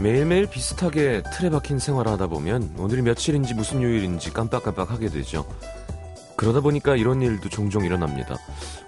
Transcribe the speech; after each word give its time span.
매일매일 0.00 0.46
비슷하게 0.46 1.22
틀에 1.30 1.50
박힌 1.50 1.78
생활을 1.78 2.10
하다 2.12 2.28
보면 2.28 2.74
오늘이 2.78 3.02
며칠인지 3.02 3.52
무슨 3.52 3.82
요일인지 3.82 4.32
깜빡깜빡 4.32 4.90
하게 4.90 5.08
되죠. 5.08 5.44
그러다 6.36 6.60
보니까 6.60 6.96
이런 6.96 7.20
일도 7.20 7.50
종종 7.50 7.84
일어납니다. 7.84 8.36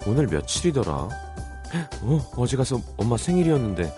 오늘 0.07 0.27
며칠이더라? 0.27 0.93
어, 2.03 2.30
어제 2.37 2.57
가서 2.57 2.80
엄마 2.97 3.19
생일이었는데. 3.19 3.95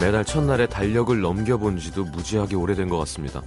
매달 0.00 0.24
첫날에 0.24 0.66
달력을 0.66 1.18
넘겨본 1.20 1.78
지도 1.78 2.04
무지하게 2.04 2.56
오래된 2.56 2.88
것 2.88 2.98
같습니다. 2.98 3.42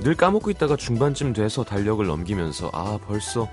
늘 0.00 0.14
까먹고 0.14 0.50
있다가 0.50 0.76
중반쯤 0.76 1.32
돼서 1.32 1.64
달력을 1.64 2.06
넘기면서 2.06 2.70
아, 2.74 2.98
벌써 3.06 3.48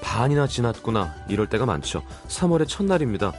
반이나 0.00 0.46
지났구나 0.46 1.14
이럴 1.28 1.48
때가 1.48 1.66
많죠. 1.66 2.02
3월의 2.28 2.66
첫날입니다. 2.68 3.32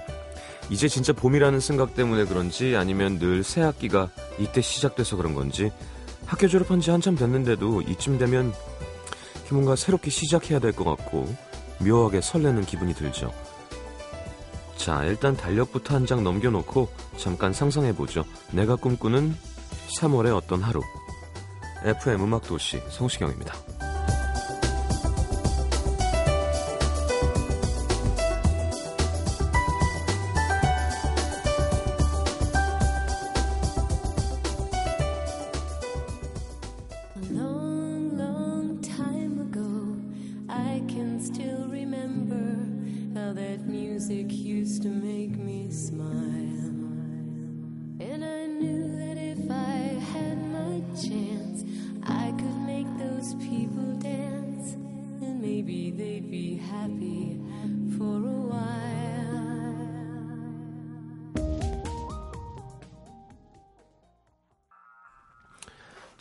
이제 0.69 0.87
진짜 0.87 1.13
봄이라는 1.13 1.59
생각 1.59 1.95
때문에 1.95 2.25
그런지 2.25 2.75
아니면 2.75 3.17
늘 3.19 3.43
새 3.43 3.61
학기가 3.61 4.09
이때 4.37 4.61
시작돼서 4.61 5.15
그런 5.17 5.33
건지 5.33 5.71
학교 6.25 6.47
졸업한 6.47 6.79
지 6.79 6.91
한참 6.91 7.15
됐는데도 7.15 7.81
이쯤 7.81 8.17
되면 8.19 8.53
뭔가 9.51 9.75
새롭게 9.75 10.11
시작해야 10.11 10.59
될 10.59 10.73
것 10.73 10.83
같고 10.83 11.27
묘하게 11.79 12.21
설레는 12.21 12.65
기분이 12.65 12.93
들죠. 12.93 13.31
자, 14.77 15.03
일단 15.05 15.35
달력부터 15.35 15.95
한 15.95 16.05
장 16.05 16.23
넘겨놓고 16.23 16.87
잠깐 17.17 17.51
상상해보죠. 17.51 18.23
내가 18.51 18.75
꿈꾸는 18.75 19.35
3월의 19.99 20.35
어떤 20.35 20.61
하루. 20.61 20.81
FM 21.83 22.21
음악도시 22.23 22.81
성시경입니다. 22.89 23.55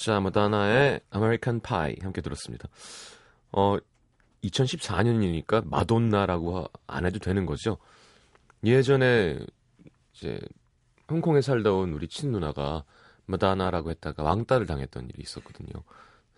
자, 0.09 0.21
마다나의 0.21 1.03
American 1.11 1.61
Pie 1.61 1.95
함께 2.01 2.23
들었습니다. 2.23 2.67
어, 3.53 3.77
2014년이니까 4.43 5.69
마돈나라고 5.69 6.71
안 6.87 7.05
해도 7.05 7.19
되는 7.19 7.45
거죠. 7.45 7.77
예전에 8.65 9.39
이제 10.15 10.41
홍콩에 11.11 11.43
살다 11.43 11.73
온 11.75 11.93
우리 11.93 12.09
친누나가 12.09 12.85
마다나라고 13.27 13.91
했다가 13.91 14.23
왕따를 14.23 14.67
당했던 14.67 15.11
일이 15.11 15.23
있었거든요. 15.25 15.83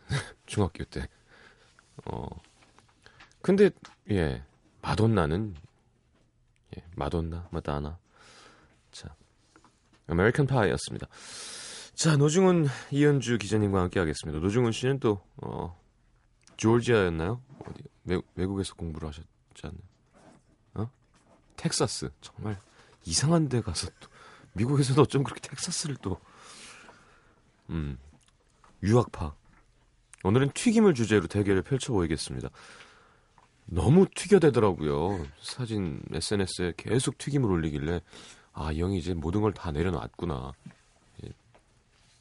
중학교 0.46 0.82
때. 0.82 1.08
어. 2.06 2.26
근데 3.40 3.70
예. 4.10 4.42
마돈나는 4.82 5.54
예, 6.76 6.82
마돈나, 6.96 7.46
마다나. 7.52 7.98
자. 8.90 9.14
American 10.08 10.48
Pie였습니다. 10.48 11.06
자, 12.00 12.16
노중훈 12.16 12.66
이현주 12.92 13.36
기자님과 13.36 13.78
함께 13.78 14.00
하겠습니다. 14.00 14.40
노중훈 14.40 14.72
씨는 14.72 15.00
또, 15.00 15.20
어, 15.36 15.78
조지아였나요? 16.56 17.42
어디, 17.66 17.82
외, 18.04 18.18
외국에서 18.36 18.74
공부를 18.74 19.06
하셨지 19.08 19.26
않나요? 19.64 19.80
어? 20.76 20.90
텍사스. 21.56 22.08
정말 22.22 22.58
이상한 23.04 23.50
데 23.50 23.60
가서 23.60 23.88
또, 24.00 24.08
미국에서도 24.54 25.02
어쩜 25.02 25.22
그렇게 25.24 25.46
텍사스를 25.46 25.96
또, 26.00 26.18
음, 27.68 27.98
유학파. 28.82 29.34
오늘은 30.24 30.52
튀김을 30.54 30.94
주제로 30.94 31.26
대결을 31.26 31.60
펼쳐 31.60 31.92
보이겠습니다. 31.92 32.48
너무 33.66 34.06
튀겨대더라고요. 34.14 35.26
사진 35.42 36.00
SNS에 36.10 36.72
계속 36.78 37.18
튀김을 37.18 37.50
올리길래, 37.50 38.00
아, 38.54 38.72
이 38.72 38.80
형이 38.80 38.96
이제 38.96 39.12
모든 39.12 39.42
걸 39.42 39.52
다 39.52 39.70
내려놨구나. 39.70 40.52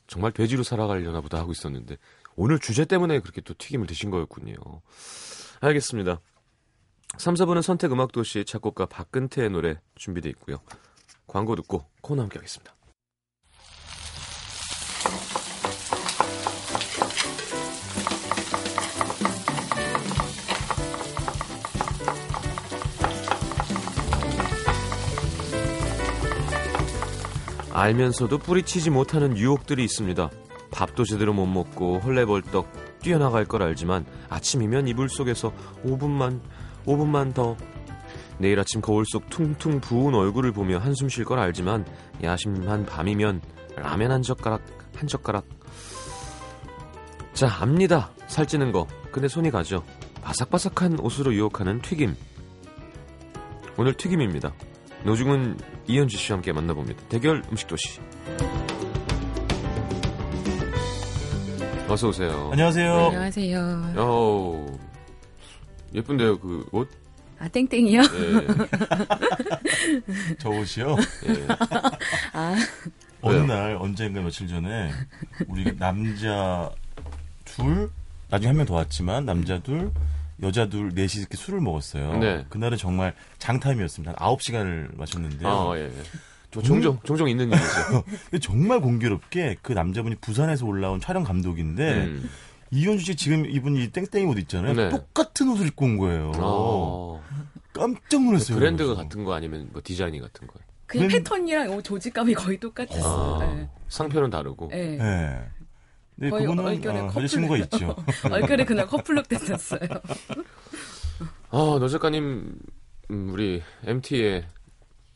정말 0.10 0.32
돼지로 0.32 0.64
살아가려나 0.64 1.22
보다 1.22 1.38
하고 1.38 1.52
있었는데 1.52 1.98
오늘 2.36 2.60
주제 2.60 2.84
때문에 2.84 3.20
그렇게 3.20 3.42
또 3.42 3.54
튀김을 3.58 3.86
드신 3.86 4.10
거였군요. 4.10 4.56
알겠습니다. 5.62 6.20
3, 7.18 7.36
4분은 7.36 7.62
선택 7.62 7.92
음악 7.92 8.12
도시 8.12 8.44
작곡가 8.44 8.88
박근태의 8.88 9.52
노래 9.52 9.80
준비되어 9.96 10.32
있고요. 10.32 10.58
광고 11.28 11.56
듣고 11.56 11.86
코너 12.02 12.24
함께 12.24 12.40
하겠습니다. 12.40 12.76
알면서도 27.80 28.40
뿌리치지 28.40 28.90
못하는 28.90 29.38
유혹들이 29.38 29.86
있습니다. 29.86 30.30
밥도 30.70 31.06
제대로 31.06 31.34
못 31.34 31.46
먹고 31.46 32.00
헐레벌떡 32.00 33.00
뛰어나갈 33.00 33.46
걸 33.46 33.64
알지만 33.64 34.06
아침이면 34.28 34.90
이불 34.90 35.08
속에서 35.08 35.54
5분만 35.86 36.42
5분만 36.86 37.34
더. 37.34 37.56
내일 38.38 38.60
아침 38.60 38.82
거울 38.82 39.06
속 39.06 39.30
퉁퉁 39.30 39.80
부은 39.80 40.14
얼굴을 40.14 40.52
보며 40.52 40.78
한숨 40.78 41.08
쉴 41.08 41.24
걸 41.24 41.40
알지만 41.40 41.86
야심한 42.22 42.86
밤이면 42.86 43.42
라면 43.78 44.12
한 44.12 44.24
젓가락 44.24 44.62
한 44.96 45.08
젓가락. 45.08 45.46
자 47.34 47.48
압니다. 47.62 48.12
살찌는 48.28 48.74
거. 48.74 48.88
근데 49.12 49.30
손이 49.30 49.52
가죠. 49.52 49.86
바삭바삭한 50.22 51.00
옷으로 51.00 51.34
유혹하는 51.34 51.82
튀김. 51.82 52.14
오늘 53.78 53.94
튀김입니다 53.94 54.54
노중은 55.04 55.58
이현주 55.88 56.18
씨와 56.18 56.38
함께 56.38 56.52
만나봅니다. 56.52 57.02
대결 57.08 57.42
음식도시. 57.52 58.00
어서 61.88 62.10
오세요. 62.10 62.50
안녕하세요. 62.52 62.96
네, 62.96 63.06
안녕하세요. 63.06 63.94
어 63.98 64.78
예쁜데요, 65.96 66.40
그 66.40 66.68
옷? 66.72 66.90
아, 67.40 67.48
땡땡이요? 67.48 68.02
예. 68.02 68.48
저 70.40 70.50
옷이요? 70.50 70.96
예. 71.28 71.48
아. 72.34 72.56
어느 73.22 73.38
날, 73.38 73.76
언젠가 73.80 74.22
며칠 74.22 74.48
전에, 74.48 74.92
우리 75.48 75.76
남자 75.78 76.70
둘, 77.46 77.90
나중에 78.30 78.48
한 78.50 78.58
명 78.58 78.66
더 78.66 78.76
왔지만, 78.76 79.26
남자 79.26 79.58
둘, 79.60 79.92
여자 80.42 80.70
둘, 80.70 80.90
넷이 80.94 81.20
이렇게 81.20 81.36
술을 81.38 81.60
먹었어요. 81.62 82.18
네. 82.18 82.46
그날은 82.50 82.78
정말 82.78 83.14
장타임이었습니다. 83.40 84.16
한 84.18 84.36
9시간을 84.38 84.98
마셨는데요. 84.98 85.48
아, 85.50 85.78
예. 85.78 85.84
예. 85.86 85.92
저 86.52 86.62
종종, 86.62 86.98
종종 87.04 87.30
있는 87.30 87.50
일이죠. 87.50 88.04
정말 88.42 88.80
공교롭게 88.82 89.58
그 89.62 89.74
남자분이 89.74 90.16
부산에서 90.16 90.66
올라온 90.66 91.00
촬영 91.00 91.24
감독인데, 91.24 92.06
음. 92.06 92.30
이현주 92.72 93.04
씨 93.06 93.16
지금 93.16 93.46
입은 93.46 93.76
이 93.76 93.90
땡땡이 93.90 94.26
옷 94.26 94.38
있잖아요. 94.40 94.74
네. 94.74 94.90
똑같은 94.90 95.50
옷을 95.50 95.68
입고 95.68 95.86
온 95.86 95.98
거예요. 95.98 96.32
어. 96.38 97.22
깜짝 97.74 98.24
놀랐어요. 98.24 98.58
브랜드가 98.58 98.94
그래서. 98.94 99.04
같은 99.04 99.24
거 99.24 99.34
아니면 99.34 99.70
뭐 99.72 99.82
디자인이 99.84 100.20
같은 100.20 100.48
거예요? 100.48 100.66
그냥 100.88 101.08
그럼- 101.08 101.24
패턴이랑 101.24 101.70
옷 101.76 101.84
조직감이 101.84 102.34
거의 102.34 102.60
똑같았어요. 102.60 103.36
아, 103.42 103.46
네. 103.56 103.70
상표는 103.90 104.30
다르고. 104.32 104.70
네. 104.72 104.98
네. 104.98 105.48
네, 106.20 106.30
거의 106.30 106.42
그거는 106.44 106.66
얼결에 106.66 107.00
어, 107.00 107.08
커플. 107.08 107.24
여자친구가 107.24 107.58
있죠. 107.58 107.96
얼결에 108.30 108.66
그날 108.66 108.88
커플룩 108.88 109.28
됐었어요. 109.30 109.80
아, 111.52 111.78
노 111.80 111.88
작가님, 111.88 112.60
음, 113.12 113.30
우리 113.32 113.62
MT에, 113.86 114.46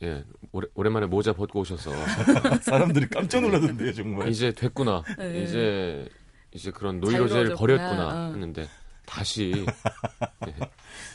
예, 0.02 0.24
오래, 0.52 0.66
오랜만에 0.74 1.06
모자 1.06 1.32
벗고 1.32 1.60
오셔서, 1.60 1.90
사람들이 2.62 3.06
깜짝 3.08 3.42
놀라던데요, 3.42 3.92
정말. 3.92 4.28
이제 4.28 4.50
됐구나. 4.52 5.02
네. 5.18 5.42
이제, 5.42 6.08
이제 6.52 6.70
그런 6.70 7.00
노이로제를. 7.00 7.54
버렸구나. 7.54 8.28
어. 8.28 8.30
했는데, 8.32 8.66
다시, 9.06 9.66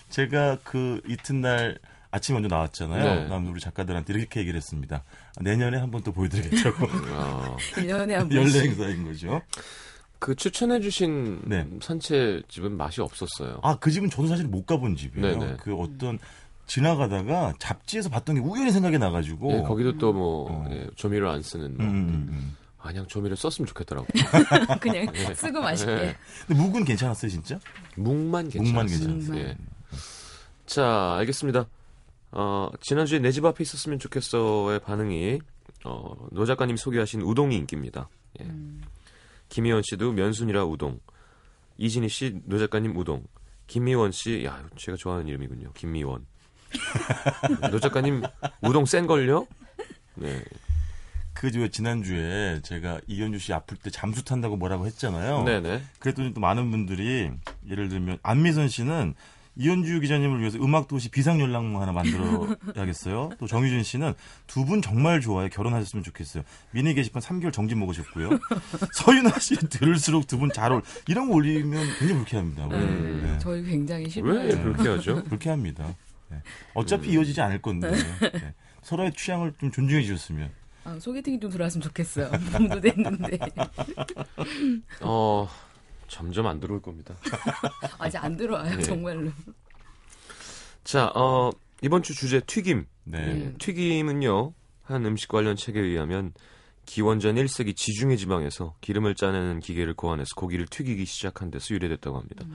제가 0.10 0.60
그 0.64 1.02
이튿날 1.08 1.80
아침 2.12 2.34
먼저 2.36 2.48
나왔잖아요. 2.48 3.04
네. 3.04 3.28
난 3.28 3.46
우리 3.48 3.60
작가들한테 3.60 4.14
이렇게 4.14 4.40
얘기를 4.40 4.58
했습니다. 4.58 5.04
내년에 5.42 5.78
한 5.78 5.92
번 5.92 6.02
또 6.04 6.12
보여드리겠다고. 6.12 6.88
아, 7.16 7.56
1년에 7.76 8.12
한 8.14 8.32
연례 8.32 8.40
번씩. 8.42 8.64
행사인 8.66 9.06
거죠. 9.06 9.42
그 10.18 10.36
추천해주신 10.36 11.42
네. 11.46 11.68
산채 11.82 12.42
집은 12.50 12.76
맛이 12.76 13.02
없었어요. 13.02 13.60
아, 13.64 13.78
그 13.80 13.92
집은 13.92 14.10
저도 14.10 14.28
사실 14.28 14.48
못 14.48 14.66
가본 14.66 14.96
집이에요. 14.96 15.40
네네. 15.40 15.58
그 15.62 15.76
어떤 15.76 16.18
지나가다가 16.66 17.54
잡지에서 17.60 18.10
봤던 18.10 18.36
게 18.36 18.42
우연히 18.42 18.72
생각이 18.72 18.98
나가지고. 18.98 19.54
예, 19.54 19.62
거기도 19.62 19.98
또뭐 19.98 20.52
어. 20.52 20.66
예, 20.72 20.88
조미료 20.96 21.30
안 21.30 21.42
쓰는 21.42 21.78
뭐 21.78 21.86
음, 21.86 21.90
음, 21.92 22.28
음. 22.30 22.58
안양 22.80 23.08
조미료 23.08 23.36
썼으면 23.36 23.68
좋겠더라고. 23.68 24.08
그냥 24.82 25.08
쓰고 25.36 25.62
맛있게. 25.62 25.92
예. 25.92 26.16
근데 26.48 26.62
묵은 26.62 26.86
괜찮았어요, 26.86 27.30
진짜? 27.32 27.60
묵만 27.96 28.50
묵만 28.54 28.88
괜찮았어요. 28.88 29.10
괜찮았어요. 29.10 29.38
예. 29.40 29.58
자, 30.66 31.16
알겠습니다. 31.20 31.66
어, 32.32 32.70
지난주에 32.82 33.20
내 33.20 33.32
집 33.32 33.46
앞에 33.46 33.64
있었으면 33.64 34.00
좋겠어의 34.00 34.80
반응이 34.80 35.40
어, 35.86 36.28
노 36.32 36.46
작가님 36.46 36.78
소개하신 36.78 37.22
우동이 37.22 37.56
인기입니다. 37.56 38.10
예. 38.42 38.46
음. 38.46 38.82
김희원 39.50 39.82
씨도 39.84 40.12
면순이라 40.14 40.66
우동. 40.66 41.00
이진희 41.78 42.10
씨, 42.10 42.40
노 42.46 42.60
작가님 42.60 42.96
우동. 42.98 43.24
김미원 43.68 44.12
씨, 44.12 44.44
야, 44.46 44.64
제가 44.76 44.98
좋아하는 44.98 45.28
이름이군요. 45.28 45.72
김미원. 45.74 46.26
노 47.72 47.80
작가님 47.80 48.22
우동 48.62 48.86
센 48.86 49.08
걸요? 49.08 49.48
네. 50.16 50.44
그, 51.34 51.52
저, 51.52 51.68
지난주에 51.68 52.60
제가 52.64 53.00
이현주 53.08 53.40
씨 53.40 53.54
아플 53.54 53.78
때 53.78 53.90
잠수 53.90 54.24
탄다고 54.26 54.58
뭐라고 54.58 54.86
했잖아요. 54.88 55.44
네네. 55.44 55.82
그랬더니 56.00 56.34
또 56.34 56.42
많은 56.42 56.70
분들이 56.70 57.32
예를 57.68 57.88
들면 57.90 58.20
안미선 58.24 58.68
씨는 58.68 59.16
이현주 59.56 60.00
기자님을 60.00 60.40
위해서 60.40 60.58
음악도시 60.58 61.10
비상연락망 61.10 61.82
하나 61.82 61.92
만들어야겠어요. 61.92 63.32
또 63.40 63.48
정유진 63.48 63.84
씨는 63.84 64.14
두 64.48 64.64
분 64.66 64.82
정말 64.82 65.20
좋아요. 65.20 65.50
결혼하셨으면 65.50 66.04
좋겠어요. 66.04 66.44
미니 66.72 66.94
게시판 66.94 67.22
3개월 67.22 67.52
정지 67.52 67.76
먹으셨고요. 67.76 68.30
서윤아 68.94 69.40
씨 69.40 69.56
들을수록 69.58 70.28
두 70.28 70.38
분잘 70.38 70.72
어울. 70.72 70.82
이런 71.08 71.28
거 71.28 71.36
올리면 71.36 71.84
굉장히 71.98 72.14
불쾌합니다. 72.22 72.66
음. 72.68 73.22
네. 73.26 73.40
저희 73.40 73.64
굉장히 73.64 74.04
왜 74.04 74.10
싫어요. 74.10 74.64
그렇게 74.64 74.90
하죠? 74.90 75.24
불쾌합니다. 75.26 75.96
네. 76.30 76.38
어차피 76.76 77.12
이어지지 77.12 77.42
않을 77.42 77.62
건데 77.62 77.92
네. 78.22 78.54
서로의 78.84 79.12
취향을 79.14 79.54
좀 79.60 79.72
존중해 79.72 80.04
주셨으면. 80.04 80.50
아, 80.86 80.98
소개팅이 81.00 81.40
좀 81.40 81.50
들어왔으면 81.52 81.82
좋겠어요. 81.82 82.32
몸도 82.54 82.80
됐는데. 82.80 83.38
어, 85.02 85.50
점점 86.10 86.48
안 86.48 86.60
들어올 86.60 86.82
겁니다. 86.82 87.16
아직 88.00 88.18
안 88.24 88.36
들어와요, 88.36 88.76
네. 88.78 88.84
정말로. 88.84 89.32
자, 90.84 91.08
어, 91.16 91.52
이번 91.82 92.04
주 92.04 92.14
주제 92.14 92.40
튀김. 92.42 92.86
네. 93.06 93.18
음. 93.20 93.56
튀김은요, 93.60 94.54
한 94.84 95.06
음식 95.06 95.30
관련 95.30 95.56
책에 95.56 95.80
의하면 95.80 96.34
기원전 96.86 97.36
1세기 97.36 97.76
지중해 97.76 98.16
지방에서 98.16 98.74
기름을 98.82 99.14
짜내는 99.14 99.60
기계를 99.60 99.94
고안해서 99.94 100.30
고기를 100.36 100.66
튀기기 100.66 101.06
시작한 101.06 101.52
데서 101.52 101.76
유래됐다고 101.76 102.18
합니다. 102.18 102.46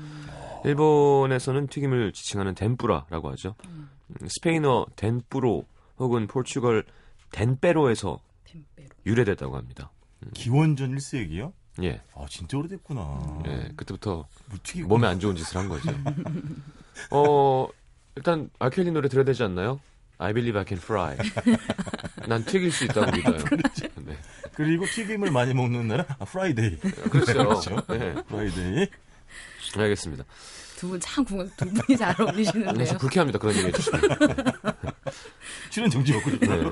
일본에서는 0.65 1.69
튀김을 1.69 2.13
지칭하는 2.13 2.57
덴뿌라라고 2.57 3.31
하죠. 3.31 3.55
음, 3.69 3.89
스페인어 4.27 4.87
덴뿌로 4.97 5.65
혹은 5.99 6.27
포르투갈 6.27 6.83
덴페로에서 7.31 8.21
템페로. 8.45 8.89
유래됐다고 9.07 9.57
합니다. 9.57 9.93
기원전 10.33 10.97
1세기요? 10.97 11.53
예, 11.83 12.01
아 12.15 12.25
진짜 12.29 12.57
오래됐구나. 12.59 13.43
예, 13.47 13.73
그때부터 13.77 14.27
무튀기 14.47 14.83
몸에 14.83 15.09
안 15.09 15.19
좋은 15.19 15.35
짓을 15.35 15.57
한 15.57 15.69
거죠. 15.69 15.91
어, 17.11 17.67
일단 18.15 18.49
R. 18.61 18.69
Kelly 18.69 18.91
노래 18.93 19.09
들어야 19.09 19.25
되지 19.25 19.43
않나요? 19.43 19.81
I 20.19 20.33
believe 20.33 20.57
I 20.59 20.65
can 20.67 20.81
fry. 20.81 21.17
난 22.29 22.45
튀길 22.45 22.71
수 22.71 22.85
있다고 22.85 23.11
믿어요. 23.11 23.39
네. 24.05 24.17
그리고 24.55 24.87
튀김을 24.87 25.33
많이 25.33 25.53
먹는 25.53 25.89
날은 25.89 26.05
아, 26.21 26.25
Friday. 26.25 26.79
그렇죠. 26.79 27.77
네. 27.89 28.15
Friday. 28.23 28.75
네. 28.75 28.89
알겠습니다. 29.77 30.25
두 30.77 30.89
분 30.89 31.01
참, 31.01 31.25
궁금- 31.25 31.51
두 31.57 31.67
분이 31.73 31.97
잘 31.97 32.15
네, 32.17 32.23
어울리시는데요. 32.25 32.87
좀 32.87 32.99
불쾌합니다. 32.99 33.39
그런 33.39 33.57
얘기 33.57 33.67
해주시면. 33.69 34.01
출연 35.71 35.91
정지 35.91 36.13
먹고 36.13 36.31
네. 36.31 36.37
싶어요. 36.37 36.71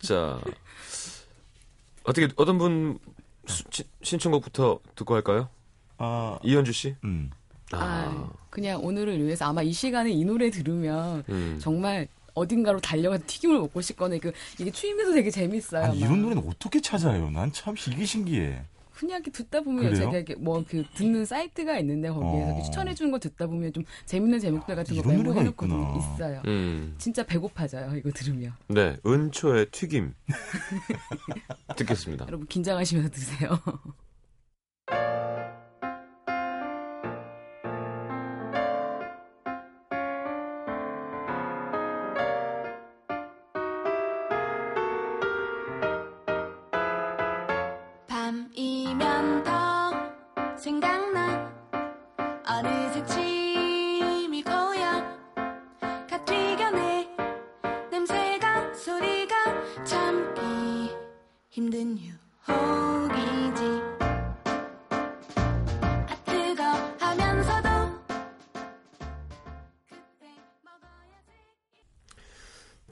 자, 0.00 0.40
어떻게, 2.04 2.28
어떤 2.36 2.58
분 2.58 2.98
수- 3.50 3.64
시- 3.70 3.84
신청곡부터 4.02 4.80
듣고 4.94 5.14
할까요? 5.14 5.48
아, 5.98 6.38
이현주 6.42 6.72
씨? 6.72 6.94
음. 7.04 7.30
아, 7.72 8.28
그냥 8.50 8.82
오늘을 8.84 9.22
위해서 9.24 9.44
아마 9.44 9.62
이 9.62 9.72
시간에 9.72 10.10
이 10.10 10.24
노래 10.24 10.50
들으면 10.50 11.22
음. 11.28 11.58
정말 11.60 12.08
어딘가로 12.34 12.80
달려가서 12.80 13.24
튀김을 13.26 13.58
먹고 13.58 13.80
싶거나 13.80 14.16
그 14.18 14.32
이게 14.58 14.70
추임새도 14.70 15.12
되게 15.14 15.30
재밌어요. 15.30 15.84
아니, 15.84 16.00
막. 16.00 16.06
이런 16.06 16.22
노래는 16.22 16.48
어떻게 16.48 16.80
찾아요? 16.80 17.30
난 17.30 17.52
참 17.52 17.74
이게 17.88 18.04
신기해. 18.04 18.62
그냥 19.00 19.16
이렇게 19.16 19.30
듣다 19.30 19.62
보면 19.62 19.84
그래요? 19.84 19.94
제가 19.96 20.10
이렇게 20.12 20.34
뭐 20.34 20.62
그 20.68 20.84
듣는 20.94 21.24
사이트가 21.24 21.78
있는데 21.78 22.10
거기에서 22.10 22.52
어. 22.58 22.62
추천해 22.62 22.94
주는 22.94 23.10
거 23.10 23.18
듣다 23.18 23.46
보면 23.46 23.72
좀 23.72 23.82
재밌는 24.04 24.38
제목들 24.40 24.76
같은 24.76 24.94
거 24.94 25.08
메모해 25.08 25.42
놓고 25.44 25.64
있구나. 25.66 25.94
있어요. 25.96 26.42
음. 26.46 26.94
진짜 26.98 27.24
배고파져요 27.24 27.96
이거 27.96 28.10
들으면. 28.10 28.52
네, 28.68 28.98
은초의 29.06 29.70
튀김. 29.70 30.12
듣겠습니다. 31.76 32.26
여러분 32.28 32.46
긴장하시면서 32.46 33.10
드세요. 33.10 33.58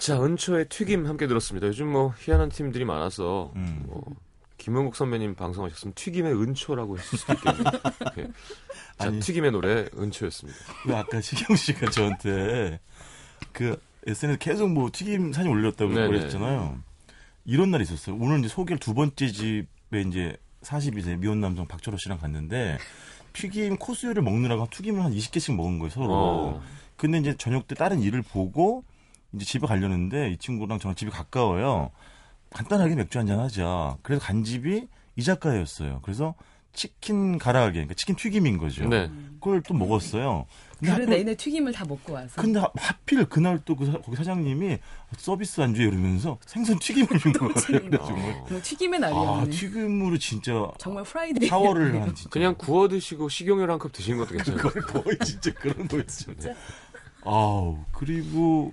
자, 0.08 0.24
은초의 0.24 0.70
튀김 0.70 1.04
함께 1.06 1.26
들었습니다. 1.26 1.66
요즘 1.66 1.92
뭐 1.92 2.14
희한한 2.18 2.48
팀들이 2.48 2.86
많아서 2.86 3.52
음. 3.56 3.82
뭐 3.84 4.02
김은국 4.56 4.96
선배님 4.96 5.34
방송하셨으면 5.34 5.92
튀김의 5.92 6.32
은초라고 6.32 6.96
했을 6.96 7.18
수도 7.18 7.34
있겠네요. 7.34 7.64
예. 8.16 8.22
자, 8.96 9.08
아니. 9.08 9.20
튀김의 9.20 9.50
노래 9.52 9.84
은초였습니다. 9.98 10.58
그 10.82 10.96
아까 10.96 11.20
시경 11.20 11.54
씨가 11.54 11.90
저한테 11.90 12.80
그 13.52 13.78
SNS 14.06 14.38
계속 14.38 14.70
뭐 14.70 14.88
튀김 14.90 15.34
사진 15.34 15.50
올렸다고 15.50 15.92
네네. 15.92 16.06
그랬잖아요. 16.06 16.78
이런 17.44 17.70
날이 17.70 17.82
있었어요. 17.82 18.16
오늘 18.18 18.38
이제 18.38 18.48
소개할 18.48 18.78
두 18.78 18.94
번째 18.94 19.28
집에 19.28 20.00
이제 20.06 20.38
42세 20.62 21.18
미혼 21.18 21.42
남성 21.42 21.66
박철호 21.66 21.98
씨랑 21.98 22.16
갔는데 22.16 22.78
튀김 23.34 23.76
코스요를 23.76 24.22
먹느라고 24.22 24.68
튀김을 24.70 25.04
한 25.04 25.12
20개씩 25.12 25.54
먹은 25.54 25.78
거예요, 25.80 25.90
서로. 25.90 26.06
어. 26.10 26.62
근데 26.96 27.18
이제 27.18 27.36
저녁 27.36 27.68
때 27.68 27.74
다른 27.74 28.00
일을 28.00 28.22
보고 28.22 28.84
이제 29.34 29.44
집에 29.44 29.66
가려는데 29.66 30.30
이 30.30 30.36
친구랑 30.38 30.78
저랑 30.78 30.94
집이 30.94 31.10
가까워요. 31.10 31.90
간단하게 32.50 32.94
맥주 32.94 33.18
한잔 33.18 33.40
하자. 33.40 33.98
그래서 34.02 34.24
간 34.24 34.42
집이 34.44 34.88
이자카야였어요. 35.16 36.00
그래서 36.02 36.34
치킨 36.72 37.38
가라아게, 37.38 37.72
그러니까 37.72 37.94
치킨 37.94 38.14
튀김인 38.14 38.56
거죠. 38.56 38.86
네. 38.88 39.10
그걸 39.40 39.62
또 39.62 39.74
먹었어요. 39.74 40.46
근데 40.78 40.92
하필- 40.92 41.06
내내 41.10 41.34
튀김을 41.34 41.72
다 41.72 41.84
먹고 41.84 42.12
와서. 42.12 42.40
근데 42.40 42.60
하- 42.60 42.70
하필 42.76 43.24
그날 43.26 43.58
또 43.64 43.74
그 43.74 43.90
거기 44.00 44.16
사장님이 44.16 44.78
서비스 45.16 45.60
안주에 45.60 45.86
이러면서 45.86 46.38
생선 46.46 46.78
튀김을 46.78 47.18
준 47.18 47.32
거예요. 47.34 47.98
어. 48.00 48.46
뭐 48.48 48.60
튀김의 48.62 48.98
아 48.98 49.08
날이었네. 49.10 49.50
튀김으로 49.50 50.18
진짜 50.18 50.52
정말 50.78 51.02
Friday. 51.02 51.48
샤워를 51.48 52.00
한 52.00 52.14
진짜 52.14 52.30
그냥 52.30 52.54
구워 52.56 52.86
드시고 52.88 53.28
식용유를 53.28 53.72
한컵 53.72 53.92
드시는 53.92 54.18
것도 54.18 54.30
괜찮아요. 54.36 54.62
거의 54.62 54.82
거의 54.84 55.18
진짜 55.24 55.52
그런 55.54 55.88
거였죠. 55.88 56.32
아우 57.24 57.78
그리고 57.92 58.72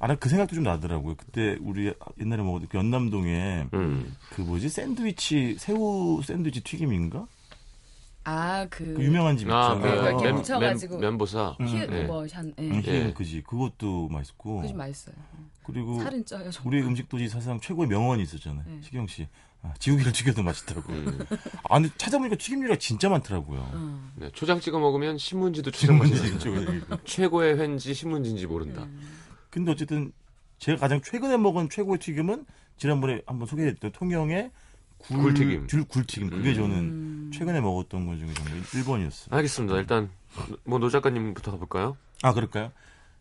아나 0.00 0.14
그 0.16 0.30
생각도 0.30 0.54
좀 0.54 0.64
나더라고요. 0.64 1.14
그때 1.14 1.58
우리 1.60 1.92
옛날에 2.18 2.42
먹었던 2.42 2.68
그 2.68 2.78
연남동에 2.78 3.66
음. 3.74 4.16
그 4.30 4.40
뭐지 4.40 4.70
샌드위치 4.70 5.56
새우 5.58 6.22
샌드위치 6.22 6.62
튀김인가? 6.62 7.26
아, 8.24 8.66
그. 8.70 8.94
그 8.94 9.04
유명한 9.04 9.36
집 9.36 9.50
아, 9.50 9.74
있잖아요. 9.74 10.16
그 10.16 10.28
묻혀가지고. 10.28 10.94
면, 10.94 11.00
면보사. 11.00 11.56
음, 11.60 11.66
히, 11.66 11.86
네. 11.86 12.04
뭐, 12.04 12.26
잔, 12.26 12.52
예. 12.58 12.62
음, 12.62 12.82
예. 12.86 13.12
그지 13.12 13.42
그것도 13.42 14.08
맛있고 14.08 14.66
좀 14.66 14.76
맛있어요. 14.76 15.14
그리고 15.64 16.00
살은 16.02 16.24
쪄요, 16.24 16.50
정말. 16.50 16.74
우리 16.80 16.86
음식도시 16.86 17.28
사상 17.28 17.60
최고의 17.60 17.88
명언이 17.88 18.22
있었잖아요. 18.22 18.64
네. 18.66 18.80
시경 18.82 19.06
씨. 19.06 19.28
아, 19.62 19.74
지우개를 19.78 20.12
튀겨도 20.12 20.42
맛있다고. 20.42 20.90
음. 20.92 21.26
아, 21.68 21.78
근데 21.78 21.90
찾아보니까 21.98 22.36
튀김 22.36 22.62
요리가 22.62 22.78
진짜 22.78 23.10
많더라고요. 23.10 23.60
어. 23.70 24.10
네, 24.16 24.30
초장 24.32 24.60
찍어 24.60 24.78
먹으면 24.78 25.18
신문지도 25.18 25.70
초장. 25.70 26.00
튀김. 26.02 26.82
최고의 27.04 27.58
회인지 27.58 27.92
신문지인지 27.92 28.46
모른다. 28.46 28.86
근데 29.50 29.72
어쨌든 29.72 30.12
제가 30.58 30.78
가장 30.78 31.00
최근에 31.00 31.36
먹은 31.36 31.68
최고의 31.70 31.98
튀김은 31.98 32.46
지난번에 32.76 33.22
한번 33.26 33.46
소개했던 33.46 33.92
통영의 33.92 34.50
굴, 34.98 35.22
굴튀김. 35.22 35.66
줄 35.66 35.84
굴튀김. 35.84 36.30
그게 36.30 36.50
음. 36.50 36.54
저는 36.54 36.76
음. 36.78 37.30
최근에 37.32 37.60
먹었던 37.60 38.06
것 38.06 38.16
중에 38.18 38.32
정말 38.34 38.62
1번이었어요. 38.62 39.32
알겠습니다. 39.32 39.76
일단 39.78 40.10
뭐 40.64 40.78
노 40.78 40.88
작가님부터 40.90 41.52
가볼까요? 41.52 41.96
아, 42.22 42.32
그럴까요? 42.34 42.70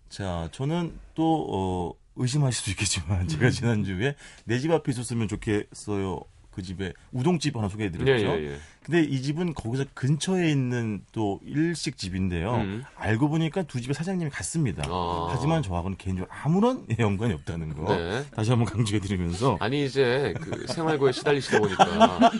자, 0.09 0.50
저는 0.51 0.98
또, 1.15 1.48
어, 1.50 1.93
의심하실 2.17 2.63
수 2.63 2.69
있겠지만, 2.71 3.27
제가 3.29 3.50
지난주에 3.50 4.15
내 4.43 4.59
집 4.59 4.71
앞에 4.71 4.91
있었으면 4.91 5.27
좋겠어요. 5.29 6.19
그 6.59 6.63
집에 6.63 6.93
우동집 7.13 7.55
하나 7.55 7.67
예, 7.67 7.69
소개해드렸죠. 7.69 8.11
예, 8.11 8.51
예. 8.51 8.57
근데 8.83 9.01
이 9.03 9.21
집은 9.21 9.53
거기서 9.53 9.85
근처에 9.93 10.49
있는 10.49 11.01
또 11.13 11.39
일식 11.45 11.97
집인데요. 11.97 12.55
음. 12.55 12.83
알고 12.97 13.29
보니까 13.29 13.63
두 13.63 13.79
집의 13.79 13.93
사장님이 13.93 14.29
같습니다. 14.29 14.83
아. 14.87 15.29
하지만 15.31 15.61
저하고는 15.63 15.95
개인적으로 15.97 16.29
아무런 16.33 16.85
연관이 16.99 17.33
없다는 17.33 17.75
거. 17.75 17.95
네. 17.95 18.25
다시 18.31 18.49
한번 18.49 18.65
강조해드리면서. 18.65 19.57
아니 19.61 19.85
이제 19.85 20.33
그 20.41 20.65
생활고에 20.67 21.13
시달리시다 21.13 21.59
보니까 21.59 22.31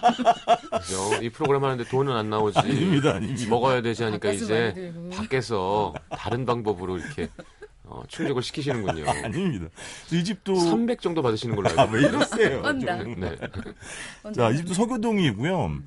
그죠? 0.82 1.22
이 1.24 1.30
프로그램 1.30 1.64
하는데 1.64 1.84
돈은 1.86 2.14
안 2.14 2.30
나오지. 2.30 2.60
아닙니다, 2.60 3.16
아닙니다. 3.16 3.50
먹어야 3.50 3.82
되지 3.82 4.04
하니까 4.04 4.32
이제. 4.32 4.94
밖에서 5.14 5.94
다른 6.10 6.46
방법으로 6.46 6.98
이렇게 6.98 7.30
어, 7.90 8.04
충족을 8.08 8.42
시키시는군요. 8.44 9.10
아닙니다. 9.24 9.68
이 10.12 10.24
집도. 10.24 10.56
300 10.56 11.02
정도 11.02 11.22
받으시는 11.22 11.56
걸로 11.56 11.70
아, 11.70 11.82
알고 11.82 11.94
왜 11.94 12.02
이러세요? 12.02 12.62
네. 12.74 13.38
자, 14.34 14.50
이 14.52 14.58
집도 14.58 14.74
서교동이고요. 14.74 15.80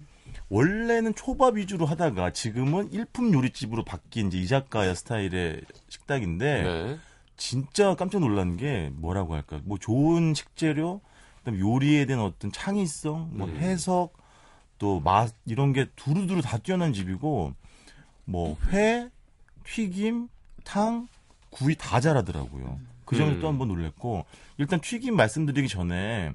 원래는 0.49 1.14
초밥 1.14 1.56
위주로 1.56 1.87
하다가 1.87 2.32
지금은 2.32 2.92
일품 2.92 3.32
요리집으로 3.32 3.85
바뀐 3.85 4.26
이제 4.28 4.38
이자카야 4.38 4.94
스타일의 4.94 5.62
식당인데 5.88 6.62
네. 6.62 6.99
진짜 7.37 7.94
깜짝 7.94 8.21
놀란 8.21 8.56
게 8.56 8.90
뭐라고 8.92 9.35
할까? 9.35 9.61
뭐 9.64 9.78
좋은 9.78 10.35
식재료, 10.35 11.00
그다음 11.38 11.59
요리에 11.59 12.04
대한 12.04 12.23
어떤 12.23 12.52
창의성, 12.52 13.30
뭐 13.32 13.47
음. 13.49 13.56
해석, 13.56 14.12
또 14.78 14.99
맛 15.00 15.32
이런 15.47 15.73
게 15.73 15.87
두루두루 15.94 16.42
다 16.42 16.59
뛰어난 16.59 16.92
집이고 16.92 17.54
뭐 18.25 18.56
회, 18.73 19.09
튀김, 19.64 20.28
탕, 20.64 21.06
구이 21.52 21.76
다 21.76 22.00
잘하더라고요. 22.00 22.80
그 23.04 23.16
점이 23.16 23.32
음. 23.32 23.40
또한번 23.40 23.68
놀랬고 23.68 24.25
일단 24.59 24.80
튀김 24.80 25.14
말씀드리기 25.14 25.68
전에 25.68 26.32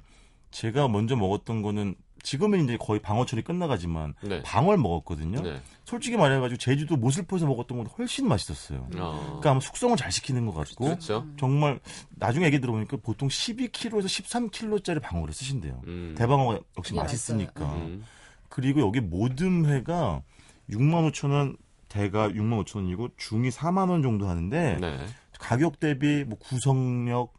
제가 0.50 0.88
먼저 0.88 1.16
먹었던 1.16 1.60
거는 1.60 1.94
지금은 2.22 2.64
이제 2.64 2.76
거의 2.78 3.00
방어철이 3.00 3.42
끝나가지만 3.42 4.14
네. 4.22 4.42
방어를 4.42 4.78
먹었거든요. 4.78 5.40
네. 5.40 5.60
솔직히 5.84 6.16
말해가지고 6.16 6.58
제주도 6.58 6.96
모슬포에서 6.96 7.46
먹었던 7.46 7.78
것보다 7.78 7.94
훨씬 7.96 8.26
맛있었어요. 8.28 8.88
어. 8.96 9.22
그러니까 9.24 9.50
아마 9.50 9.60
숙성을 9.60 9.96
잘 9.96 10.10
시키는 10.10 10.46
것 10.46 10.52
같고 10.54 10.84
그렇죠. 10.84 11.26
정말 11.38 11.80
나중에 12.16 12.46
얘기 12.46 12.60
들어보니까 12.60 12.98
보통 13.02 13.28
12kg에서 13.28 14.06
13kg짜리 14.06 15.00
방어를 15.00 15.32
쓰신대요. 15.32 15.82
음. 15.86 16.14
대방어가 16.18 16.60
역시 16.76 16.92
그게 16.92 17.00
맛있으니까. 17.02 17.64
맛있어요. 17.64 17.84
음. 17.84 18.04
그리고 18.48 18.80
여기 18.80 19.00
모든 19.00 19.66
회가 19.66 20.22
6만 20.70 21.10
5천 21.12 21.30
원, 21.30 21.56
대가 21.88 22.28
6만 22.28 22.64
5천 22.64 22.76
원이고 22.76 23.08
중이 23.16 23.50
4만 23.50 23.90
원 23.90 24.02
정도 24.02 24.28
하는데 24.28 24.78
네. 24.80 24.98
가격 25.38 25.80
대비 25.80 26.24
뭐 26.24 26.38
구성력, 26.38 27.32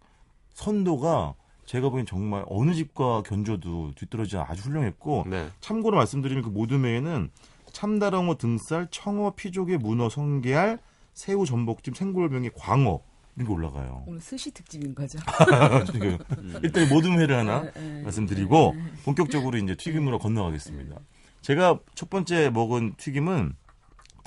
선도가 0.53 1.35
제가 1.65 1.89
보기엔 1.89 2.05
정말 2.05 2.43
어느 2.47 2.73
집과 2.73 3.21
견줘도 3.23 3.91
뒤떨어지지 3.95 4.37
아주 4.37 4.63
훌륭했고 4.63 5.25
네. 5.29 5.49
참고로 5.61 5.97
말씀드리면 5.97 6.43
그 6.43 6.49
모든 6.49 6.83
회에는 6.83 7.29
참다랑어 7.71 8.35
등살, 8.35 8.87
청어, 8.89 9.35
피조개, 9.35 9.77
문어, 9.77 10.09
성게알, 10.09 10.79
새우, 11.13 11.45
전복찜, 11.45 11.93
생골병이 11.93 12.49
광어 12.55 13.01
이런 13.35 13.47
게 13.47 13.53
올라가요. 13.53 14.03
오늘 14.07 14.19
스시 14.19 14.51
특집인 14.51 14.95
거죠. 14.95 15.19
지금 15.91 16.17
일단 16.63 16.89
모든 16.89 17.19
회를 17.19 17.37
하나 17.37 17.61
네, 17.61 17.71
네. 17.75 18.01
말씀드리고 18.01 18.75
본격적으로 19.05 19.57
이제 19.57 19.75
튀김으로 19.75 20.17
건너가겠습니다. 20.17 20.95
제가 21.41 21.79
첫 21.95 22.09
번째 22.09 22.49
먹은 22.49 22.95
튀김은 22.97 23.53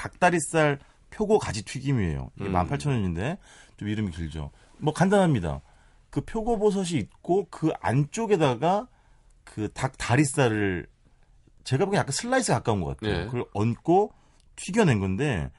닭다리살 0.02 0.78
표고 1.10 1.38
가지 1.38 1.62
튀김이에요. 1.64 2.30
이게 2.36 2.46
음. 2.48 2.52
18,000원인데 2.52 3.38
좀 3.76 3.88
이름이 3.88 4.10
길죠. 4.10 4.50
뭐 4.78 4.92
간단합니다. 4.92 5.60
그 6.10 6.20
표고 6.22 6.58
버섯이 6.58 6.98
있고 7.00 7.46
그 7.50 7.70
안쪽에다가 7.80 8.88
그 9.44 9.68
닭 9.74 9.96
다리살을 9.98 10.86
제가 11.64 11.84
보기엔 11.84 12.00
약간 12.00 12.12
슬라이스 12.12 12.52
가까운 12.52 12.80
것 12.80 12.96
같아요. 12.96 13.18
네. 13.18 13.24
그걸 13.26 13.44
얹고 13.54 14.12
튀겨낸 14.56 14.98
건데 14.98 15.50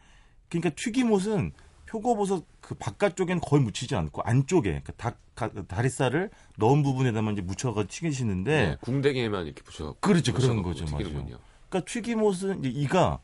그러니까 0.50 0.72
튀김옷은 0.76 1.54
표고버섯 1.86 2.44
그 2.60 2.76
바깥쪽에는 2.76 3.40
거의 3.42 3.62
묻히지 3.64 3.96
않고 3.96 4.22
안쪽에 4.24 4.82
그닭 4.84 5.20
다리살을 5.68 6.30
넣은 6.58 6.84
부분에다만 6.84 7.34
이제 7.34 7.42
묻혀가지고 7.42 7.88
튀기시는데 7.90 8.52
네. 8.70 8.78
궁뎅이에만 8.82 9.46
이렇게 9.46 9.62
붙여. 9.64 9.96
그렇죠 10.00 10.34
그런 10.34 10.62
거죠 10.64 10.86
맞아요. 10.86 11.40
그러니까 11.70 11.92
튀김옷은 11.92 12.60
이제 12.60 12.70
이가 12.70 13.20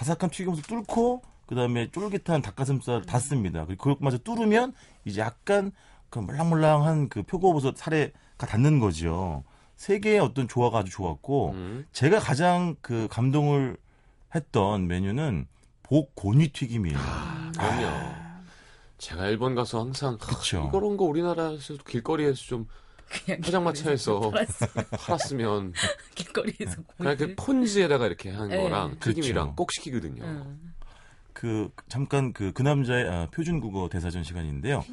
바삭한 0.00 0.30
튀김옷을 0.30 0.62
뚫고 0.62 1.20
그다음에 1.44 1.90
쫄깃한 1.90 2.40
닭가슴살 2.40 3.02
닿습니다. 3.02 3.66
그리고 3.66 3.84
그것마저 3.84 4.16
뚫으면 4.18 4.72
이제 5.04 5.20
약간 5.20 5.72
그 6.08 6.20
몰랑몰랑한 6.20 7.10
그 7.10 7.22
표고버섯 7.22 7.76
살에가 7.76 8.46
닿는 8.46 8.80
거죠. 8.80 9.44
세 9.76 9.98
개의 9.98 10.18
어떤 10.20 10.48
조화가 10.48 10.78
아주 10.78 10.90
좋았고 10.90 11.50
음. 11.50 11.86
제가 11.92 12.18
가장 12.18 12.76
그 12.80 13.08
감동을 13.10 13.76
했던 14.34 14.86
메뉴는 14.86 15.46
복 15.82 16.14
고니 16.14 16.48
튀김이에요. 16.48 16.98
그럼요. 17.58 18.14
제가 18.96 19.26
일본 19.26 19.54
가서 19.54 19.80
항상 19.80 20.16
그쵸. 20.16 20.70
이런 20.72 20.96
거 20.96 21.04
우리나라에서도 21.04 21.84
길거리에서 21.84 22.36
좀 22.36 22.68
그냥 23.10 23.40
포장마차에서. 23.40 24.32
팔았으면 24.98 25.72
길거리에서 26.14 26.82
그냥 26.96 27.16
그 27.16 27.34
폰즈에다가 27.36 28.06
이렇게 28.06 28.30
한 28.30 28.48
네. 28.48 28.62
거랑 28.62 28.98
튀김이랑 29.00 29.34
그렇죠. 29.46 29.54
꼭 29.56 29.72
시키거든요. 29.72 30.22
응. 30.24 30.72
그 31.32 31.70
잠깐 31.88 32.32
그그 32.32 32.62
남자의 32.62 33.08
아, 33.08 33.26
표준국어 33.30 33.88
대사전 33.88 34.24
시간인데요. 34.24 34.84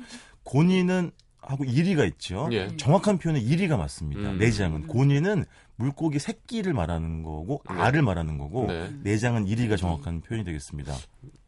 고니는 0.43 1.11
하고 1.41 1.63
이리가 1.63 2.03
있죠. 2.05 2.49
예. 2.51 2.75
정확한 2.75 3.19
표현은 3.19 3.41
이리가 3.41 3.77
맞습니다. 3.77 4.31
음. 4.31 4.37
내장은 4.37 4.87
고니는 4.87 5.45
물고기 5.77 6.19
새끼를 6.19 6.73
말하는 6.73 7.23
거고 7.23 7.61
네. 7.69 7.79
알을 7.79 8.01
말하는 8.01 8.37
거고 8.37 8.65
네. 8.67 8.91
내장은 9.03 9.47
이리가 9.47 9.77
정확한 9.77 10.21
표현이 10.21 10.43
되겠습니다. 10.43 10.93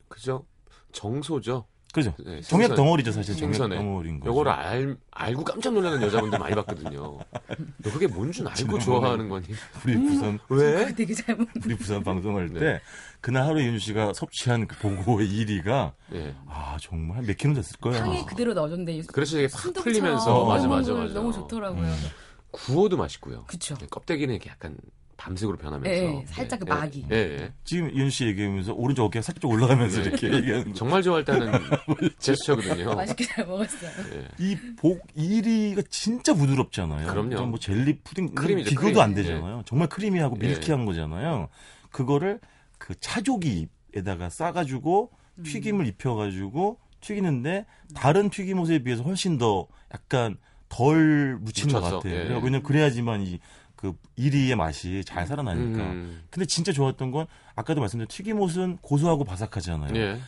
그죠? 0.07 0.45
정소죠. 0.91 1.65
그죠? 1.91 2.13
네, 2.19 2.39
정액 2.41 2.67
생선. 2.67 2.75
덩어리죠 2.75 3.11
사실 3.11 3.35
정액 3.35 3.55
생선에. 3.55 3.77
덩어리인 3.77 4.19
거죠. 4.19 4.29
요거를 4.31 4.51
알, 4.51 4.97
알고 5.11 5.43
깜짝 5.43 5.73
놀라는 5.73 6.01
여자분들 6.03 6.37
많이 6.37 6.53
봤거든요. 6.55 7.17
너 7.83 7.91
그게 7.91 8.05
뭔 8.07 8.31
줄 8.31 8.47
알고 8.47 8.77
좋아하는 8.79 9.27
거니? 9.27 9.47
우리 9.83 9.95
부산 9.97 10.37
왜? 10.49 10.93
되게 10.93 11.13
잘못. 11.15 11.47
우리 11.65 11.75
부산 11.75 12.03
방송할 12.03 12.49
때 12.49 12.59
네. 12.59 12.81
그날 13.21 13.45
하루 13.47 13.61
윤주 13.61 13.79
씨가 13.79 14.13
섭취한 14.13 14.67
그 14.67 14.77
보고의 14.77 15.27
1위가 15.27 15.93
예. 16.13 16.35
아 16.47 16.77
정말 16.79 17.17
한몇 17.17 17.37
킬로 17.37 17.55
됐을 17.55 17.77
거야. 17.79 18.01
향이 18.03 18.23
그대로 18.27 18.53
넣어줬는데 18.53 19.01
그래서 19.11 19.39
이게 19.39 19.47
팍 19.51 19.73
풀리면서 19.73 20.43
어, 20.43 20.47
맞아 20.47 20.67
맞아 20.67 20.93
걸 20.93 21.01
맞아. 21.03 21.13
너무 21.15 21.33
좋더라고요. 21.33 21.81
음. 21.83 21.95
구워도 22.51 22.97
맛있고요. 22.97 23.45
그쵸. 23.47 23.75
네, 23.77 23.87
껍데기는 23.89 24.33
이렇게 24.33 24.49
약간 24.51 24.77
밤색으로 25.19 25.57
변하면서. 25.57 25.89
예, 25.91 26.19
예, 26.21 26.25
살짝 26.27 26.59
그 26.61 26.65
예, 26.67 26.73
막이. 26.73 27.05
예, 27.11 27.15
예. 27.15 27.51
지금 27.65 27.91
윤주 27.93 28.09
씨 28.09 28.25
얘기하면서 28.27 28.73
오른쪽 28.73 29.03
어깨가 29.05 29.21
살짝 29.21 29.51
올라가면서 29.51 30.01
네. 30.01 30.07
이렇게 30.07 30.33
얘기하는 30.33 30.69
거. 30.69 30.73
정말 30.73 31.03
좋아할 31.03 31.25
때는 31.25 31.51
제스처거든요. 32.19 32.95
맛있게 32.95 33.25
잘 33.25 33.45
먹었어요. 33.45 33.91
예. 34.13 34.27
이복 34.45 35.05
1위가 35.17 35.83
진짜 35.89 36.33
부드럽잖아요. 36.33 37.05
그럼요. 37.07 37.29
그러니까 37.29 37.49
뭐 37.49 37.59
젤리 37.59 37.99
푸딩 37.99 38.33
크림이죠, 38.33 38.69
비교도 38.69 38.87
크림. 38.87 38.99
안 39.01 39.13
되잖아요. 39.13 39.63
정말 39.65 39.89
크리미하고 39.89 40.37
예. 40.41 40.47
밀키한 40.47 40.85
거잖아요. 40.85 41.49
그거를 41.91 42.39
그 42.77 42.95
차조기에다가 42.99 44.29
싸가지고 44.29 45.11
음. 45.39 45.43
튀김을 45.43 45.85
입혀가지고 45.87 46.79
튀기는데 47.01 47.65
다른 47.93 48.29
튀김옷에 48.29 48.79
비해서 48.79 49.03
훨씬 49.03 49.37
더 49.37 49.67
약간 49.93 50.37
덜 50.69 51.37
묻히는 51.41 51.73
것 51.73 51.79
묻혀서, 51.81 51.97
같아요. 51.99 52.15
예. 52.15 52.19
왜냐면 52.35 52.63
그래야지만 52.63 53.21
이 53.23 53.39
그 53.79 53.93
1위의 54.17 54.55
맛이 54.55 55.05
잘 55.05 55.25
살아나니까. 55.25 55.81
음. 55.81 56.23
근데 56.29 56.45
진짜 56.45 56.73
좋았던 56.73 57.11
건 57.11 57.27
아까도 57.55 57.79
말씀드린 57.79 58.09
튀김옷은 58.09 58.79
고소하고 58.81 59.23
바삭하잖아요. 59.23 59.95
예. 59.95 60.19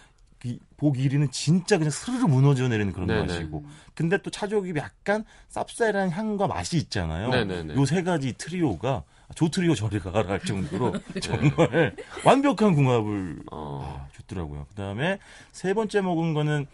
이복 0.46 0.96
1위는 0.96 1.34
진짜 1.34 1.77
그냥 1.77 1.91
스르르 1.91 2.24
무너져 2.27 2.70
내리는 2.70 2.93
그런 2.93 3.08
네네. 3.08 3.27
맛이고. 3.27 3.65
근데 3.93 4.22
또 4.22 4.29
차조기 4.29 4.72
약간 4.77 5.25
쌉쌀한 5.50 6.12
향과 6.12 6.48
맛이 6.48 6.77
있잖아요. 6.77 7.27
네네네. 7.29 7.75
요세 7.75 8.03
가지 8.03 8.31
트리오가 8.38 9.03
조 9.36 9.50
트리오 9.50 9.75
저리 9.75 10.00
가라 10.00 10.24
할 10.31 10.39
정도로 10.39 10.93
정말 11.22 11.93
완벽한 12.24 12.74
궁합을 12.74 13.43
어. 13.51 14.00
아, 14.01 14.08
줬더라고요. 14.15 14.65
그다음에 14.70 15.20
세 15.51 15.74
번째 15.74 16.00
먹은 16.00 16.34
거는 16.34 16.67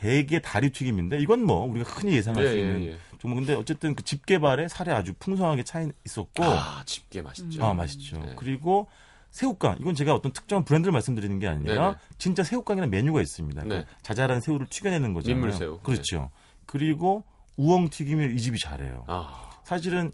대게 0.00 0.40
다리 0.40 0.70
튀김인데 0.70 1.18
이건 1.18 1.44
뭐 1.44 1.64
우리가 1.66 1.90
흔히 1.90 2.14
예상할 2.14 2.44
예, 2.44 2.48
수 2.48 2.58
있는 2.58 2.82
예, 2.82 2.86
예. 2.92 2.98
정말 3.20 3.40
근데 3.40 3.54
어쨌든 3.54 3.96
그 3.96 4.04
집게발에 4.04 4.68
살이 4.68 4.92
아주 4.92 5.12
풍성하게 5.18 5.64
차 5.64 5.84
있었고 6.06 6.44
아, 6.44 6.82
집게 6.86 7.20
맛있죠. 7.20 7.64
아 7.64 7.74
맛있죠. 7.74 8.18
네. 8.18 8.34
그리고 8.36 8.86
새우깡 9.30 9.78
이건 9.80 9.96
제가 9.96 10.14
어떤 10.14 10.32
특정한 10.32 10.64
브랜드를 10.64 10.92
말씀드리는 10.92 11.36
게 11.40 11.48
아니라 11.48 11.74
네네. 11.74 11.94
진짜 12.16 12.44
새우깡이라는 12.44 12.90
메뉴가 12.90 13.20
있습니다. 13.20 13.62
네. 13.62 13.68
그러니까 13.68 13.92
자잘한 14.02 14.40
새우를 14.40 14.68
튀겨내는 14.68 15.14
거잖아요. 15.14 15.34
민물새우. 15.36 15.80
그렇죠. 15.80 16.30
그리고 16.64 17.24
우엉 17.56 17.88
튀김을 17.88 18.36
이 18.36 18.40
집이 18.40 18.58
잘해요. 18.60 19.04
아, 19.08 19.50
사실은 19.64 20.12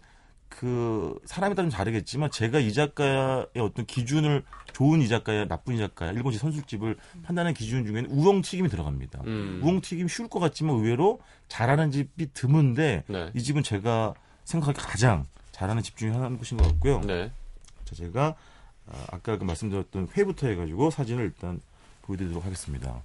그 0.59 1.19
사람에 1.25 1.53
따라 1.53 1.69
좀 1.69 1.77
다르겠지만 1.77 2.31
제가 2.31 2.59
이 2.59 2.71
작가의 2.71 3.47
어떤 3.57 3.85
기준을 3.85 4.43
좋은 4.71 5.01
이 5.01 5.07
작가야 5.07 5.47
나쁜 5.47 5.75
이 5.75 5.77
작가야 5.77 6.11
일본식 6.11 6.39
선술집을 6.41 6.95
판단하는 7.23 7.53
기준 7.53 7.85
중에는 7.85 8.09
우엉 8.09 8.41
튀김이 8.41 8.69
들어갑니다. 8.69 9.21
음. 9.25 9.59
우엉 9.63 9.81
튀김 9.81 10.07
쉬울 10.07 10.29
것 10.29 10.39
같지만 10.39 10.77
의외로 10.77 11.19
잘하는 11.49 11.91
집이 11.91 12.33
드문데 12.33 13.03
네. 13.07 13.31
이 13.33 13.43
집은 13.43 13.63
제가 13.63 14.13
생각하기 14.45 14.79
가장 14.79 15.25
잘하는 15.51 15.83
집 15.83 15.97
중에 15.97 16.11
하나인 16.11 16.37
곳인 16.37 16.57
것 16.57 16.67
같고요. 16.69 17.01
네. 17.01 17.31
자, 17.83 17.95
제가 17.95 18.35
아, 18.87 19.05
아까 19.11 19.37
그 19.37 19.43
말씀드렸던 19.43 20.09
회부터 20.15 20.47
해가지고 20.47 20.89
사진을 20.89 21.25
일단 21.25 21.59
보여드리도록 22.03 22.45
하겠습니다. 22.45 23.03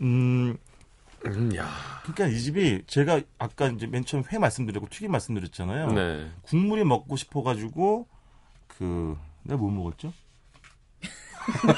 음, 0.00 0.56
음, 1.26 1.54
야. 1.56 1.68
그러니까 2.02 2.26
이 2.26 2.40
집이 2.40 2.82
제가 2.86 3.20
아까 3.38 3.68
이제 3.68 3.86
맨 3.86 4.04
처음 4.04 4.22
회 4.30 4.38
말씀드렸고 4.38 4.88
튀김 4.88 5.10
말씀드렸잖아요. 5.10 5.92
네. 5.92 6.30
국물이 6.42 6.84
먹고 6.84 7.16
싶어가지고 7.16 8.06
그 8.66 9.16
내가 9.42 9.58
뭐 9.58 9.70
먹었죠? 9.70 10.12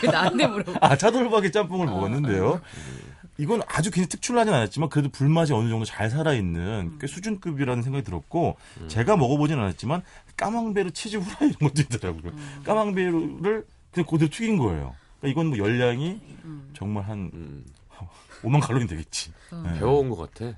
왜 0.02 0.10
나한테 0.10 0.46
물어봐. 0.46 0.78
아 0.80 0.96
차돌박이 0.96 1.52
짬뽕을 1.52 1.86
먹었는데요. 1.86 2.60
이건 3.38 3.62
아주 3.66 3.90
굉장히 3.90 4.08
특출나진 4.08 4.52
않았지만 4.52 4.90
그래도 4.90 5.08
불맛이 5.08 5.52
어느 5.54 5.68
정도 5.70 5.84
잘 5.86 6.10
살아있는 6.10 6.98
꽤 7.00 7.06
수준급이라는 7.06 7.82
생각이 7.82 8.04
들었고 8.04 8.56
제가 8.88 9.16
먹어보진 9.16 9.58
않았지만 9.58 10.02
까망베르 10.36 10.90
치즈 10.90 11.16
후라이 11.16 11.50
이런 11.50 11.70
것도 11.70 11.82
있더라고요. 11.82 12.32
까망베르를 12.64 13.64
그냥 13.92 14.06
그대로 14.08 14.30
튀긴 14.30 14.58
거예요. 14.58 14.94
그러니까 15.20 15.28
이건 15.40 15.46
뭐 15.46 15.58
열량이 15.58 16.20
정말 16.74 17.04
한 17.04 17.30
음. 17.32 17.64
5만 18.42 18.60
칼로리 18.60 18.86
되겠지. 18.86 19.32
네. 19.64 19.78
배워온 19.78 20.08
것 20.10 20.16
같아. 20.16 20.56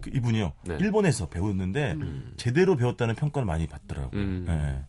그 0.00 0.10
이분이요. 0.12 0.52
네. 0.64 0.78
일본에서 0.80 1.28
배웠는데 1.28 1.96
제대로 2.36 2.76
배웠다는 2.76 3.14
평가를 3.14 3.46
많이 3.46 3.66
받더라고요. 3.66 4.20
음. 4.20 4.44
네. 4.46 4.84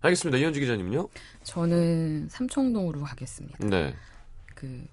알겠습니다. 0.00 0.38
이현주 0.38 0.60
기자님요? 0.60 1.08
저는 1.44 2.28
삼청동으로 2.28 3.02
가겠습니다. 3.02 3.58
네. 3.66 3.94
그 4.54 4.84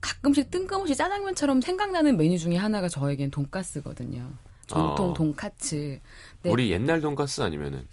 가끔씩 0.00 0.50
뜬금없이 0.50 0.96
짜장면처럼 0.96 1.60
생각나는 1.60 2.16
메뉴 2.16 2.38
중에 2.38 2.56
하나가 2.56 2.88
저에겐 2.88 3.30
돈가스거든요. 3.30 4.30
전통 4.66 5.10
아. 5.10 5.14
돈까츠. 5.14 6.00
네. 6.42 6.50
우리 6.50 6.70
옛날 6.70 7.00
돈가스 7.00 7.40
아니면은 7.42 7.86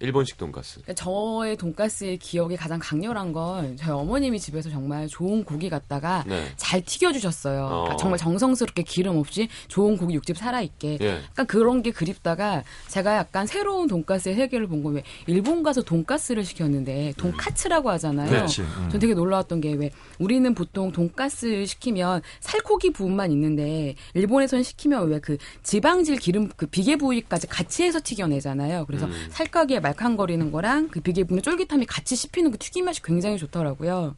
일본식 0.00 0.36
돈가스. 0.36 0.80
그러니까 0.82 0.94
저의 0.94 1.56
돈가스의 1.56 2.18
기억이 2.18 2.56
가장 2.56 2.78
강렬한 2.82 3.32
건 3.32 3.76
저희 3.76 3.90
어머님이 3.90 4.38
집에서 4.40 4.68
정말 4.68 5.06
좋은 5.08 5.44
고기 5.44 5.70
갖다가 5.70 6.24
네. 6.26 6.46
잘 6.56 6.82
튀겨주셨어요. 6.82 7.66
그러니까 7.68 7.94
어. 7.94 7.96
정말 7.96 8.18
정성스럽게 8.18 8.82
기름 8.82 9.16
없이 9.16 9.48
좋은 9.68 9.96
고기 9.96 10.14
육즙 10.14 10.36
살아있게. 10.36 10.98
예. 11.00 11.20
약간 11.30 11.46
그런 11.46 11.82
게 11.82 11.90
그립다가 11.90 12.64
제가 12.88 13.16
약간 13.16 13.46
새로운 13.46 13.86
돈가스의 13.88 14.34
세계를 14.34 14.66
본 14.66 14.82
건 14.82 14.94
왜 14.96 15.02
일본 15.26 15.62
가서 15.62 15.82
돈가스를 15.82 16.44
시켰는데 16.44 17.14
돈카츠라고 17.16 17.88
하잖아요. 17.90 18.28
그렇지. 18.28 18.60
음. 18.62 18.88
전 18.90 19.00
되게 19.00 19.14
놀라웠던 19.14 19.60
게 19.60 19.74
왜 19.74 19.90
우리는 20.18 20.54
보통 20.54 20.92
돈가스 20.92 21.64
시키면 21.66 22.20
살코기 22.40 22.90
부분만 22.92 23.30
있는데 23.32 23.94
일본에서는 24.14 24.62
시키면 24.62 25.08
왜 25.08 25.20
그 25.20 25.38
지방질 25.62 26.16
기름 26.18 26.48
그 26.56 26.66
비계 26.66 26.96
부위까지 26.96 27.46
같이 27.46 27.84
해서 27.84 28.00
튀겨내잖아요. 28.02 28.84
그래서 28.86 29.06
음. 29.06 29.26
살까기에 29.30 29.80
말캉거리는 29.84 30.50
거랑 30.50 30.88
그 30.88 31.00
비계 31.00 31.24
부분 31.24 31.42
쫄깃함이 31.42 31.86
같이 31.86 32.16
씹히는 32.16 32.50
그 32.50 32.58
튀김 32.58 32.84
맛이 32.86 33.02
굉장히 33.02 33.38
좋더라고요. 33.38 34.16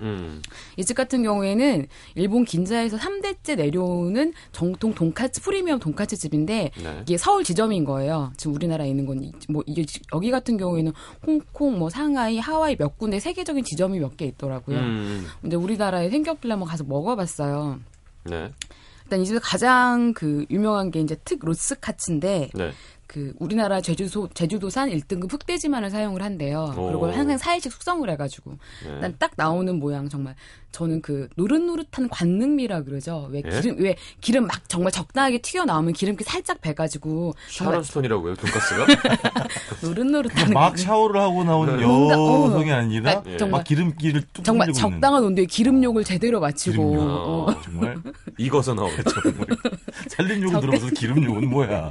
음. 0.00 0.40
이집 0.76 0.96
같은 0.96 1.24
경우에는 1.24 1.88
일본 2.14 2.44
긴자에서 2.44 2.98
3대째 2.98 3.56
내려오는 3.56 4.32
정통 4.52 4.94
돈카츠 4.94 5.42
프리미엄 5.42 5.80
돈카츠 5.80 6.16
집인데 6.16 6.70
네. 6.80 6.98
이게 7.02 7.16
서울 7.18 7.42
지점인 7.42 7.84
거예요. 7.84 8.32
지금 8.36 8.54
우리나라에 8.54 8.88
있는 8.88 9.06
건 9.06 9.18
뭐 9.48 9.64
이게 9.66 9.84
지- 9.84 10.00
여기 10.14 10.30
같은 10.30 10.56
경우에는 10.56 10.92
홍콩, 11.26 11.80
뭐 11.80 11.90
상하이, 11.90 12.38
하와이 12.38 12.76
몇 12.76 12.96
군데 12.96 13.18
세계적인 13.18 13.64
지점이 13.64 13.98
몇 13.98 14.16
개 14.16 14.24
있더라고요. 14.26 14.78
음. 14.78 15.26
근데 15.42 15.56
우리나라에 15.56 16.10
생겼길래 16.10 16.52
한번 16.52 16.68
가서 16.68 16.84
먹어 16.84 17.16
봤어요. 17.16 17.80
네. 18.22 18.52
일단 19.02 19.20
이 19.20 19.26
집에서 19.26 19.40
가장 19.42 20.12
그 20.14 20.46
유명한 20.50 20.92
게 20.92 21.00
이제 21.00 21.16
특 21.24 21.40
로스카츠인데 21.44 22.50
네. 22.54 22.70
그 23.08 23.32
우리나라 23.38 23.80
제주도 23.80 24.28
제주도산 24.34 24.90
1등급 24.90 25.32
흑돼지만을 25.32 25.88
사용을 25.88 26.22
한대요. 26.22 26.74
오. 26.76 26.88
그리고 26.88 27.10
항상 27.10 27.38
4일씩 27.38 27.70
숙성을 27.70 28.08
해가지고 28.10 28.50
네. 28.84 28.90
일단 28.92 29.14
딱 29.18 29.30
나오는 29.36 29.74
모양 29.78 30.10
정말 30.10 30.34
저는 30.72 31.00
그 31.00 31.26
노릇노릇한 31.36 32.10
관능미라 32.10 32.82
그러죠. 32.82 33.26
왜 33.30 33.42
예? 33.44 33.48
기름 33.60 33.78
왜 33.82 33.96
기름 34.20 34.46
막 34.46 34.68
정말 34.68 34.92
적당하게 34.92 35.38
튀겨 35.38 35.64
나오면 35.64 35.94
기름기 35.94 36.22
살짝 36.22 36.60
배가지고 36.60 37.32
정말 37.50 37.72
샤론 37.76 37.82
스톤이라고요, 37.84 38.34
돈가스가? 38.36 38.86
노릇노릇한 39.82 40.52
막 40.52 40.72
그- 40.74 40.78
샤워를 40.78 41.18
하고 41.18 41.44
나온 41.44 41.80
뭔가, 41.80 42.14
어. 42.18 42.46
여성이 42.48 42.70
아니라 42.70 43.20
그러니까 43.22 43.38
정말 43.38 43.60
막 43.60 43.64
기름기를 43.64 44.22
뚝 44.34 44.44
정말 44.44 44.70
적당한 44.74 45.24
온도에 45.24 45.46
기름욕을 45.46 46.04
제대로 46.04 46.40
마치고 46.40 46.90
기름욕. 46.90 47.00
어, 47.08 47.46
아, 47.50 47.62
정말 47.64 47.96
익어서 48.36 48.74
나오죠. 48.74 49.02
살림욕을 50.10 50.60
들어봐서 50.60 50.86
기름욕은 50.94 51.48
뭐야? 51.48 51.88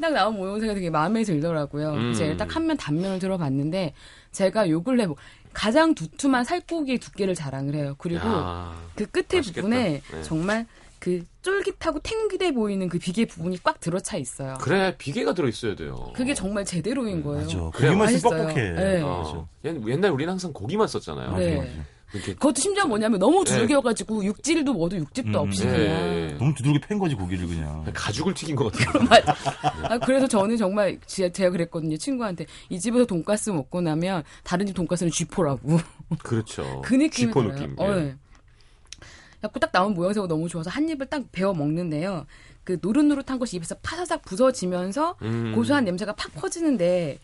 딱 0.00 0.12
나온 0.12 0.36
모양새가 0.36 0.74
되게 0.74 0.90
마음에 0.90 1.22
들더라고요. 1.22 1.92
음. 1.94 2.14
제가 2.14 2.36
딱한 2.36 2.66
면 2.66 2.76
단면을 2.76 3.18
들어봤는데 3.18 3.94
제가 4.32 4.68
요 4.68 4.82
근래 4.82 5.06
뭐 5.06 5.16
가장 5.52 5.94
두툼한 5.94 6.44
살코기의 6.44 6.98
두께를 6.98 7.34
자랑을 7.34 7.74
해요. 7.74 7.94
그리고 7.98 8.26
야. 8.28 8.76
그 8.94 9.06
끝에 9.06 9.38
맛있겠다. 9.38 9.62
부분에 9.62 10.02
네. 10.10 10.22
정말 10.22 10.66
그 10.98 11.24
쫄깃하고 11.42 12.00
탱기돼 12.00 12.52
보이는 12.52 12.88
그 12.88 12.98
비계 12.98 13.26
부분이 13.26 13.58
꽉 13.62 13.80
들어차 13.80 14.16
있어요. 14.16 14.58
그래, 14.60 14.94
비계가 14.98 15.34
들어 15.34 15.46
있어야 15.48 15.74
돼요. 15.76 16.10
그게 16.14 16.34
정말 16.34 16.64
제대로인 16.64 17.22
거예요. 17.22 17.44
맞아. 17.44 17.58
고기만. 17.58 18.20
뻑뻑해. 18.22 18.54
네. 18.72 19.02
어. 19.02 19.48
옛- 19.64 19.86
옛날 19.88 20.10
우리는 20.10 20.30
항상 20.30 20.52
고기만 20.52 20.88
썼잖아요. 20.88 21.36
네. 21.36 21.82
그것도 22.10 22.60
심지어 22.60 22.86
뭐냐면 22.86 23.18
너무 23.18 23.44
네. 23.44 23.52
두들겨가지고 23.52 24.24
육질도 24.24 24.72
뭐도 24.72 24.96
육즙도 24.96 25.30
음, 25.30 25.34
없이 25.34 25.66
예, 25.66 25.70
그냥. 25.70 25.86
예, 25.86 26.30
예. 26.30 26.36
너무 26.38 26.54
두들겨 26.54 26.78
팬 26.86 26.98
거지 26.98 27.14
고기를 27.14 27.46
그냥. 27.46 27.84
가죽을 27.92 28.32
튀긴 28.34 28.56
것 28.56 28.72
같아요. 28.72 29.22
아, 29.82 29.98
그래서 29.98 30.26
저는 30.26 30.56
정말 30.56 30.98
제가 31.06 31.50
그랬거든요. 31.50 31.96
친구한테 31.96 32.46
이 32.68 32.78
집에서 32.78 33.04
돈가스 33.04 33.50
먹고 33.50 33.80
나면 33.80 34.22
다른 34.44 34.66
집 34.66 34.74
돈가스는 34.74 35.10
쥐포라고. 35.10 35.78
그렇죠. 36.22 36.80
그 36.84 36.94
느낌이 36.94 37.10
쥐포 37.10 37.42
들어요. 37.42 37.58
느낌. 37.58 37.74
어, 37.78 37.92
예. 37.96 37.98
예. 37.98 38.16
자꾸 39.42 39.60
딱 39.60 39.70
나온 39.72 39.94
모양새가 39.94 40.26
너무 40.26 40.48
좋아서 40.48 40.70
한 40.70 40.88
입을 40.88 41.06
딱 41.06 41.30
베어 41.32 41.52
먹는데요. 41.54 42.26
그 42.64 42.78
노릇노릇한 42.80 43.38
것이 43.38 43.56
입에서 43.56 43.76
파사삭 43.76 44.22
부서지면서 44.24 45.16
음. 45.22 45.52
고소한 45.54 45.84
냄새가 45.84 46.14
팍 46.14 46.34
퍼지는데 46.34 47.18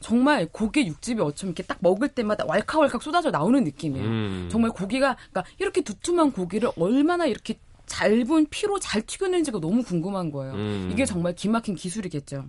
정말 0.00 0.46
고기 0.50 0.86
육즙이 0.86 1.20
어쩜 1.20 1.48
이렇게 1.50 1.62
딱 1.62 1.78
먹을 1.80 2.08
때마다 2.08 2.44
왈칵왈칵 2.46 3.02
쏟아져 3.02 3.30
나오는 3.30 3.62
느낌이에요. 3.64 4.06
음. 4.06 4.48
정말 4.50 4.70
고기가 4.70 5.16
그러니까 5.30 5.44
이렇게 5.58 5.80
두툼한 5.82 6.32
고기를 6.32 6.70
얼마나 6.78 7.26
이렇게 7.26 7.58
짧은 7.86 8.46
피로 8.50 8.78
잘 8.78 9.00
튀겨내는지가 9.02 9.60
너무 9.60 9.82
궁금한 9.82 10.30
거예요. 10.30 10.54
음. 10.54 10.90
이게 10.92 11.04
정말 11.06 11.34
기막힌 11.34 11.76
기술이겠죠. 11.76 12.44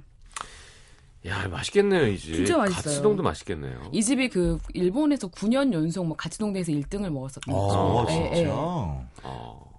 야, 1.25 1.47
맛있겠네요, 1.47 2.07
이 2.07 2.17
집. 2.17 2.35
진짜 2.35 2.57
맛있어요. 2.57 2.83
가츠동도 2.83 3.23
맛있겠네요. 3.23 3.89
이 3.91 4.01
집이 4.03 4.29
그 4.29 4.59
일본에서 4.73 5.27
9년 5.27 5.73
연속 5.73 6.05
뭐 6.05 6.15
가치동대에서 6.15 6.71
1등을 6.71 7.09
먹었었던 7.09 7.53
아, 7.53 7.57
거죠. 7.57 8.05
예, 8.11 8.15
진짜. 8.35 8.39
예. 8.41 8.47
어. 8.51 9.71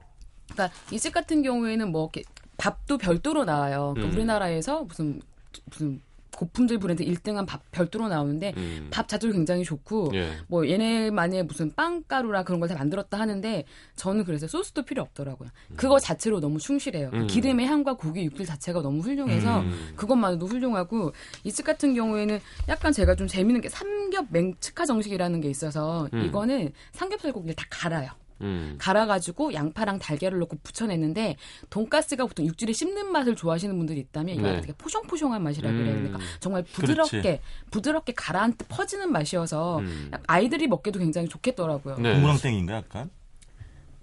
그러니까 0.53 0.77
이 0.91 0.99
집 0.99 1.13
같은 1.15 1.43
경우에는 1.43 1.91
뭐 1.93 2.11
이렇게 2.13 2.23
밥도 2.57 2.99
별도로 2.99 3.45
나와요. 3.45 3.93
그러니까 3.95 4.13
음. 4.13 4.19
우리나라에서 4.19 4.85
무슨 4.85 5.21
무슨 5.67 6.03
고품질 6.39 6.79
브랜드 6.79 7.05
1등한 7.05 7.47
밥 7.47 7.63
별도로 7.73 8.07
나오는데 8.09 8.55
음. 8.57 8.87
밥 8.93 9.09
자체도 9.09 9.33
굉장히 9.33 9.65
좋고 9.65 10.13
예. 10.15 10.31
뭐 10.47 10.69
얘네만의 10.69 11.43
무슨 11.45 11.75
빵가루라 11.75 12.45
그런 12.45 12.61
걸 12.61 12.69
다 12.69 12.77
만들었다 12.77 13.19
하는데 13.19 13.65
저는 13.97 14.25
그래서 14.25 14.47
소스도 14.47 14.83
필요 14.85 15.03
없더라고요. 15.03 15.49
그거 15.75 15.99
자체로 15.99 16.39
너무 16.39 16.59
충실해요. 16.59 17.11
그 17.11 17.17
음. 17.17 17.27
기름의 17.27 17.67
향과 17.67 17.95
고기 17.95 18.25
육질 18.27 18.47
자체가 18.47 18.83
너무 18.83 19.01
훌륭해서 19.01 19.61
음. 19.61 19.93
그것만으로도 19.97 20.47
훌륭하고 20.47 21.13
이 21.45 21.51
집 21.59 21.65
같은 21.65 21.93
경우에는 21.95 22.39
약간 22.69 22.93
제가 22.93 23.17
좀 23.17 23.27
재밌는 23.27 23.61
게 23.63 23.69
삼겹 23.69 24.27
맹츠카 24.31 24.87
정식이라는 24.87 25.41
게 25.41 25.51
있어서 25.51 26.09
음. 26.13 26.25
이거는 26.27 26.71
삼겹살 26.93 27.33
고기를 27.33 27.57
다 27.57 27.65
갈아요. 27.69 28.11
음. 28.41 28.77
갈아가지고 28.79 29.53
양파랑 29.53 29.99
달걀을 29.99 30.39
넣고 30.39 30.57
부쳐냈는데 30.63 31.37
돈가스가 31.71 32.27
보통 32.27 32.47
육질을 32.47 32.75
씹는 32.75 33.11
맛을 33.13 33.35
좋아하시는 33.37 33.77
분들이 33.77 34.01
있다면 34.01 34.35
이거 34.37 34.49
네. 34.51 34.61
되게 34.61 34.73
포숑포숑한 34.75 35.41
맛이라 35.41 35.71
그래요. 35.71 35.93
음. 35.95 36.03
그러니까 36.05 36.19
정말 36.41 36.63
부드럽게 36.65 37.21
그렇지. 37.23 37.41
부드럽게 37.71 38.13
가라앉듯 38.15 38.69
퍼지는 38.69 39.11
맛이어서 39.13 39.79
음. 39.81 40.11
아이들이 40.27 40.67
먹기도 40.69 40.99
굉장히 40.99 41.29
좋겠더라고요. 41.29 41.97
네. 41.99 42.13
동그랑땡인가 42.15 42.75
약간? 42.75 43.11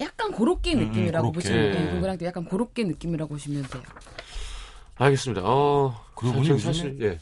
약간 0.02 0.32
고로케 0.34 0.74
음, 0.74 0.80
느낌이라고 0.90 1.28
고로케. 1.32 1.34
보시면 1.48 1.72
돼요. 1.72 1.86
네. 1.86 1.92
동그랑도 1.92 2.26
약간 2.26 2.44
고로케 2.46 2.84
느낌이라고 2.84 3.34
보시면 3.34 3.64
돼요. 3.64 3.84
알겠습니다. 4.98 5.42
어, 5.44 5.94
그러고 6.16 6.38
보니 6.38 6.48
사실, 6.48 6.58
요즘에- 6.58 6.64
사실, 6.64 6.98
예. 7.02 7.20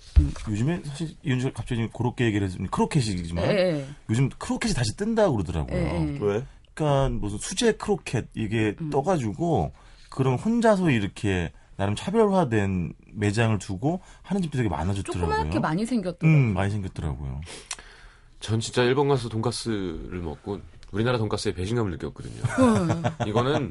요즘에 0.51 0.81
사실 0.85 1.15
이현주가 1.23 1.53
갑자기 1.53 1.87
그렇게 1.95 2.25
얘기를 2.25 2.45
했으면 2.45 2.69
크로켓이지만 2.69 3.45
예, 3.45 3.49
예. 3.49 3.85
요즘 4.11 4.29
크로켓이 4.29 4.73
다시 4.75 4.95
뜬다 4.95 5.27
고 5.29 5.37
그러더라고요. 5.37 5.75
예, 5.75 6.13
예. 6.13 6.17
왜? 6.21 6.43
그러니까 6.73 7.09
무슨 7.09 7.37
수제 7.37 7.73
크로켓 7.73 8.27
이게 8.35 8.75
음. 8.81 8.89
떠가지고 8.89 9.71
그런 10.09 10.37
혼자서 10.37 10.89
이렇게 10.89 11.51
나름 11.75 11.95
차별화된 11.95 12.93
매장을 13.13 13.57
두고 13.59 14.01
하는 14.21 14.41
집도 14.41 14.57
되게 14.57 14.69
많아졌더라고요. 14.69 15.35
조그맣게 15.35 15.59
많이 15.59 15.85
생겼더라고요. 15.85 16.29
음, 16.29 16.53
많이 16.53 16.71
생겼더라고요. 16.71 17.41
전 18.39 18.59
진짜 18.59 18.83
일본 18.83 19.07
가서 19.07 19.29
돈가스를 19.29 20.19
먹고 20.19 20.59
우리나라 20.91 21.17
돈가스에 21.17 21.53
배신감을 21.53 21.91
느꼈거든요. 21.91 22.43
음. 22.59 23.03
이거는 23.27 23.69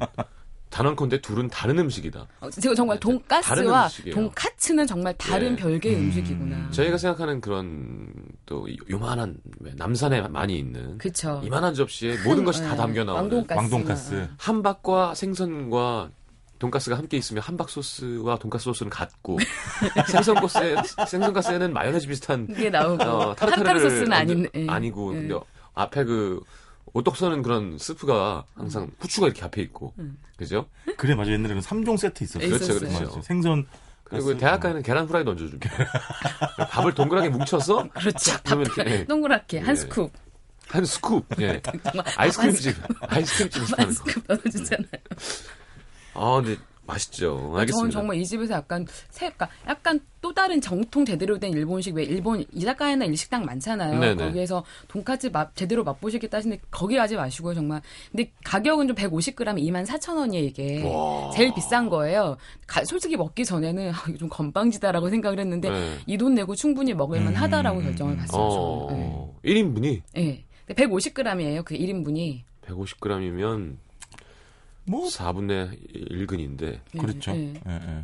단언컨대 0.73 1.21
둘은 1.21 1.49
다른 1.49 1.77
음식이다. 1.77 2.27
어, 2.41 2.49
제가 2.49 2.73
정말 2.73 2.99
다른 2.99 3.19
돈가스와 3.19 3.83
음식이에요. 3.83 4.15
돈카츠는 4.15 4.87
정말 4.87 5.13
다른 5.19 5.51
예. 5.51 5.55
별개의 5.55 5.95
음. 5.95 6.01
음. 6.05 6.11
식이구나 6.11 6.71
저희가 6.71 6.97
생각하는 6.97 7.39
그런 7.41 8.07
또 8.47 8.65
요만한 8.89 9.37
남산에 9.75 10.21
많이 10.29 10.57
있는 10.57 10.97
그쵸. 10.97 11.39
이만한 11.45 11.75
접시에 11.75 12.17
모든 12.25 12.43
것이 12.43 12.63
다 12.63 12.73
예, 12.73 12.75
담겨 12.75 13.03
나오는 13.03 13.21
왕돈가스. 13.23 13.55
왕돈가스. 13.59 14.29
함박과 14.37 15.13
생선과 15.13 16.09
돈가스가 16.57 16.97
함께 16.97 17.17
있으면 17.17 17.43
함박 17.43 17.69
소스와 17.69 18.39
돈가스 18.39 18.63
소스는 18.63 18.89
같고 18.89 19.37
생선 20.09 20.35
코스에 20.35 20.75
생선 21.07 21.33
가스에는 21.33 21.71
마요네즈 21.71 22.07
비슷한 22.07 22.47
이게 22.49 22.71
나오고 22.71 23.03
어, 23.03 23.35
타르타르 23.35 23.79
소스는 23.79 24.11
아닌 24.11 24.49
예. 24.55 24.65
아니고 24.67 25.13
예. 25.13 25.19
근데 25.19 25.35
앞에 25.75 26.03
그 26.03 26.39
오떡 26.93 27.17
서는 27.17 27.41
그런 27.41 27.77
스프가 27.77 28.45
항상 28.55 28.91
후추가 28.99 29.27
이렇게 29.27 29.43
앞에 29.43 29.61
있고 29.63 29.93
음. 29.99 30.17
그죠? 30.37 30.67
그래 30.97 31.15
맞아 31.15 31.31
옛날에는 31.31 31.61
3종 31.61 31.97
세트 31.97 32.23
있었어요. 32.23 32.49
그렇죠. 32.49 32.79
그렇죠. 32.79 32.93
맞아요. 32.93 33.21
생선 33.23 33.65
그리고. 34.03 34.37
대학가에는 34.37 34.83
계란 34.83 35.07
프라이도 35.07 35.31
얹어줍니다. 35.31 35.69
밥을 36.69 36.93
동그랗게 36.93 37.29
뭉쳐서 37.29 37.89
그렇죠. 37.89 38.37
그러면 38.43 38.67
밥 38.75 38.87
예. 38.87 39.05
동그랗게 39.05 39.59
한 39.59 39.75
예. 39.75 39.79
스쿱 39.79 40.11
한 40.67 40.83
스쿱, 40.83 41.41
예. 41.41 41.61
아이스크림집, 42.17 42.75
아이스크림집 43.01 43.79
한. 43.79 43.89
스쿱 43.89 44.23
넣어주잖아요. 44.27 44.87
아, 46.15 46.41
근데 46.41 46.57
맛있죠. 46.85 47.53
알겠습니다. 47.55 47.73
저는 47.77 47.91
정말 47.91 48.17
이 48.17 48.25
집에서 48.25 48.55
약간 48.55 48.85
새, 49.09 49.29
그러니까 49.29 49.49
약간 49.67 49.99
또 50.21 50.33
다른 50.33 50.59
정통 50.61 51.05
제대로 51.05 51.37
된 51.39 51.53
일본식 51.53 51.95
왜 51.95 52.03
일본 52.03 52.43
이자카야나 52.51 53.05
일식당 53.05 53.45
많잖아요. 53.45 53.99
네네. 53.99 54.25
거기에서 54.25 54.63
돈까스 54.89 55.27
맛 55.27 55.55
제대로 55.55 55.83
맛보시겠다 55.83 56.37
하시는데 56.37 56.61
거기 56.71 56.95
가지 56.95 57.15
마시고요 57.15 57.53
정말. 57.53 57.81
근데 58.11 58.31
가격은 58.43 58.87
좀 58.87 58.95
150g 58.95 59.35
2만 59.35 59.85
4천 59.85 60.17
원이에요 60.17 60.45
이게. 60.45 60.83
와. 60.83 61.31
제일 61.31 61.53
비싼 61.53 61.89
거예요. 61.89 62.37
가- 62.67 62.83
솔직히 62.85 63.15
먹기 63.17 63.45
전에는 63.45 63.91
아, 63.91 64.17
좀 64.19 64.27
건방지다라고 64.29 65.09
생각을 65.09 65.39
했는데 65.39 65.69
네. 65.69 65.97
이돈 66.05 66.35
내고 66.35 66.53
충분히 66.55 66.93
먹을만 66.93 67.33
음, 67.33 67.35
하다라고 67.37 67.79
음, 67.79 67.83
결정을 67.85 68.13
음. 68.13 68.17
봤어요. 68.17 68.41
어. 68.41 69.39
네. 69.43 69.53
1인분이 69.53 70.01
네. 70.15 70.43
150g이에요. 70.69 71.63
그 71.65 71.75
1인분이. 71.75 72.41
150g이면 72.65 73.75
뭐 74.85 75.07
4분의 75.07 76.11
1근인데. 76.11 76.79
그렇죠. 76.99 77.31
네. 77.33 77.53
예, 77.67 77.71
예. 77.73 78.03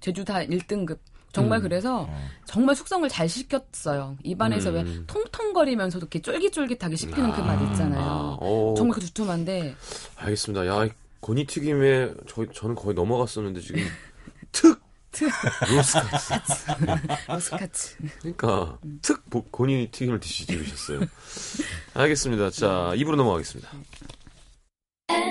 제주 0.00 0.24
다 0.24 0.34
1등급. 0.40 0.98
정말 1.32 1.60
음. 1.60 1.62
그래서 1.62 2.02
어. 2.02 2.28
정말 2.44 2.76
숙성을 2.76 3.08
잘 3.08 3.26
시켰어요. 3.26 4.18
입안에서 4.22 4.68
음. 4.70 4.74
왜 4.74 4.84
통통거리면서도 5.06 6.04
이렇게 6.04 6.20
쫄깃쫄깃하게 6.20 6.96
씹히는 6.96 7.32
그맛 7.32 7.62
있잖아요. 7.70 8.00
아, 8.02 8.36
어, 8.38 8.74
정말 8.76 8.96
그 8.96 9.00
두툼한데 9.06 9.74
알겠습니다. 10.16 10.66
야, 10.66 10.84
이 10.84 10.90
고니튀김에 11.20 12.12
저, 12.28 12.44
저는 12.52 12.74
거의 12.74 12.94
넘어갔었는데 12.94 13.60
지금 13.62 13.80
특! 14.52 14.78
로스카츠. 15.70 16.64
러스카츠. 17.28 17.96
그러니까 18.20 18.78
특 19.02 19.28
보- 19.30 19.42
고니 19.44 19.88
튀김을 19.90 20.20
드시셨어요. 20.20 21.00
알겠습니다. 21.94 22.50
자, 22.50 22.92
입으로 22.96 23.16
넘어가겠습니다. 23.16 23.70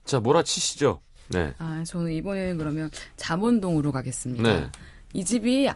자, 0.04 0.20
몰아치시죠. 0.20 1.02
네. 1.30 1.52
아, 1.58 1.84
저는 1.88 2.12
이번에는 2.12 2.60
그러면 2.60 2.92
잠원동으로 3.16 3.92
가겠습니다. 3.92 4.44
네. 4.44 4.68
이 5.14 5.26
집이 5.26 5.68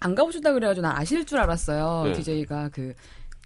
안 0.00 0.14
가보셨다 0.14 0.54
그래가지고 0.54 0.86
난 0.86 0.96
아실 0.96 1.26
줄 1.26 1.40
알았어요. 1.40 2.04
네. 2.04 2.12
DJ가 2.14 2.70
그, 2.70 2.94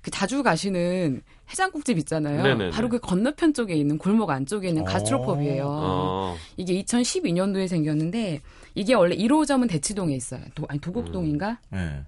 그 0.02 0.12
자주 0.12 0.44
가시는 0.44 1.20
해장국집 1.50 1.98
있잖아요. 1.98 2.44
네네네. 2.44 2.70
바로 2.70 2.88
그 2.88 3.00
건너편 3.00 3.54
쪽에 3.54 3.74
있는 3.74 3.98
골목 3.98 4.30
안쪽에 4.30 4.68
있는 4.68 4.84
가스트로펍이에요. 4.84 5.64
어, 5.66 6.36
이게 6.56 6.80
2012년도에 6.84 7.66
생겼는데 7.66 8.40
이게 8.76 8.94
원래 8.94 9.16
1호점은 9.16 9.68
대치동에 9.68 10.14
있어요. 10.14 10.42
도, 10.54 10.64
아니 10.68 10.78
도곡동인가? 10.80 11.58
예. 11.74 12.04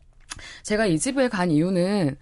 제가 0.62 0.86
이 0.86 0.98
집을 0.98 1.28
간 1.28 1.50
이유는 1.50 2.16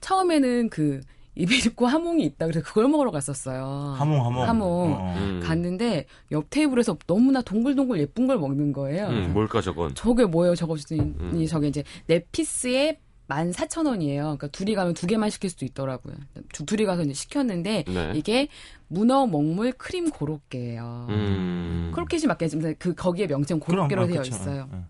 처음에는 0.00 0.70
그 0.70 1.00
이베리코 1.38 1.86
하몽이 1.86 2.24
있다 2.24 2.46
그래서 2.46 2.66
그걸 2.66 2.88
먹으러 2.88 3.12
갔었어요. 3.12 3.94
하몽 3.96 4.26
하몽. 4.26 4.42
하몽. 4.42 4.92
어, 4.92 4.96
어. 4.98 5.14
음. 5.18 5.40
갔는데 5.42 6.06
옆 6.32 6.50
테이블에서 6.50 6.98
너무나 7.06 7.42
동글동글 7.42 8.00
예쁜 8.00 8.26
걸 8.26 8.38
먹는 8.38 8.72
거예요. 8.72 9.06
음, 9.06 9.32
뭘까 9.32 9.60
저건? 9.60 9.94
저게 9.94 10.24
뭐예요? 10.24 10.56
저거 10.56 10.74
니 10.74 10.98
음. 10.98 11.46
저게 11.46 11.68
이제 11.68 11.84
네 12.08 12.24
피스에 12.32 12.98
14,000원이에요. 13.28 14.22
그러니까 14.22 14.48
둘이 14.48 14.74
가면 14.74 14.94
두 14.94 15.06
개만 15.06 15.30
시킬 15.30 15.50
수도 15.50 15.64
있더라고요. 15.66 16.14
두, 16.52 16.64
둘이 16.64 16.84
가서 16.86 17.02
이제 17.02 17.12
시켰는데 17.12 17.84
네. 17.86 18.12
이게 18.16 18.48
문어 18.88 19.26
먹물 19.26 19.72
크림 19.72 20.10
고로케예요. 20.10 21.06
음. 21.10 21.90
크로켓이 21.94 22.26
맞게 22.26 22.48
지금 22.48 22.74
그 22.78 22.94
거기에 22.94 23.26
명칭 23.26 23.60
고로케로 23.60 24.04
아, 24.04 24.06
되어. 24.06 24.22
있어요. 24.22 24.68
예, 24.72 24.76
예. 24.76 24.82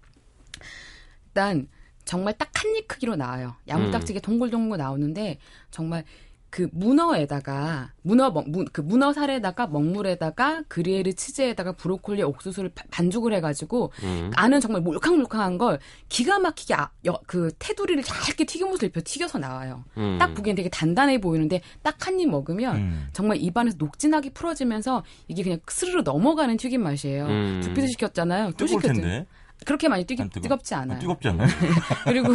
일단 1.26 1.68
정말 2.08 2.32
딱 2.38 2.48
한 2.54 2.74
입 2.74 2.88
크기로 2.88 3.16
나와요. 3.16 3.54
야무딱지게 3.68 4.20
동글동글 4.20 4.78
나오는데 4.78 5.36
정말 5.70 6.04
그 6.50 6.66
문어에다가 6.72 7.92
문어 8.02 8.32
그 8.72 8.80
문어 8.80 9.12
살에다가 9.12 9.66
먹물에다가 9.66 10.62
그뤼에르 10.68 11.12
치즈에다가 11.12 11.72
브로콜리 11.72 12.22
옥수수를 12.22 12.70
바- 12.74 12.84
반죽을 12.90 13.34
해가지고 13.34 13.92
음. 14.02 14.30
안은 14.34 14.60
정말 14.60 14.80
몰캉몰캉한 14.80 15.58
걸 15.58 15.78
기가 16.08 16.38
막히게 16.38 16.72
아- 16.74 16.90
여- 17.04 17.20
그 17.26 17.50
테두리를 17.58 18.02
얇게 18.02 18.44
튀김옷을 18.44 18.88
입혀 18.88 19.02
튀겨서 19.04 19.38
나와요. 19.38 19.84
음. 19.98 20.16
딱 20.18 20.32
보기엔 20.34 20.56
되게 20.56 20.70
단단해 20.70 21.20
보이는데 21.20 21.60
딱 21.82 21.98
한 22.06 22.18
입 22.20 22.30
먹으면 22.30 22.76
음. 22.76 23.08
정말 23.12 23.36
입안에서 23.36 23.76
녹진하게 23.78 24.30
풀어지면서 24.30 25.04
이게 25.28 25.42
그냥 25.42 25.58
스르르 25.68 26.00
넘어가는 26.02 26.56
튀김 26.56 26.82
맛이에요. 26.82 27.26
음. 27.26 27.60
두 27.62 27.74
piece 27.74 27.88
시켰잖아요. 27.88 28.52
또 28.56 28.66
시켰더니 28.66 29.00
텐데. 29.02 29.26
그렇게 29.64 29.88
많이 29.88 30.04
뜨기, 30.04 30.22
안 30.22 30.30
뜨거- 30.30 30.42
뜨겁지 30.42 30.74
아, 30.74 30.80
않아요. 30.80 30.98
뜨겁지 31.00 31.28
않아요? 31.28 31.48
그리고 32.04 32.28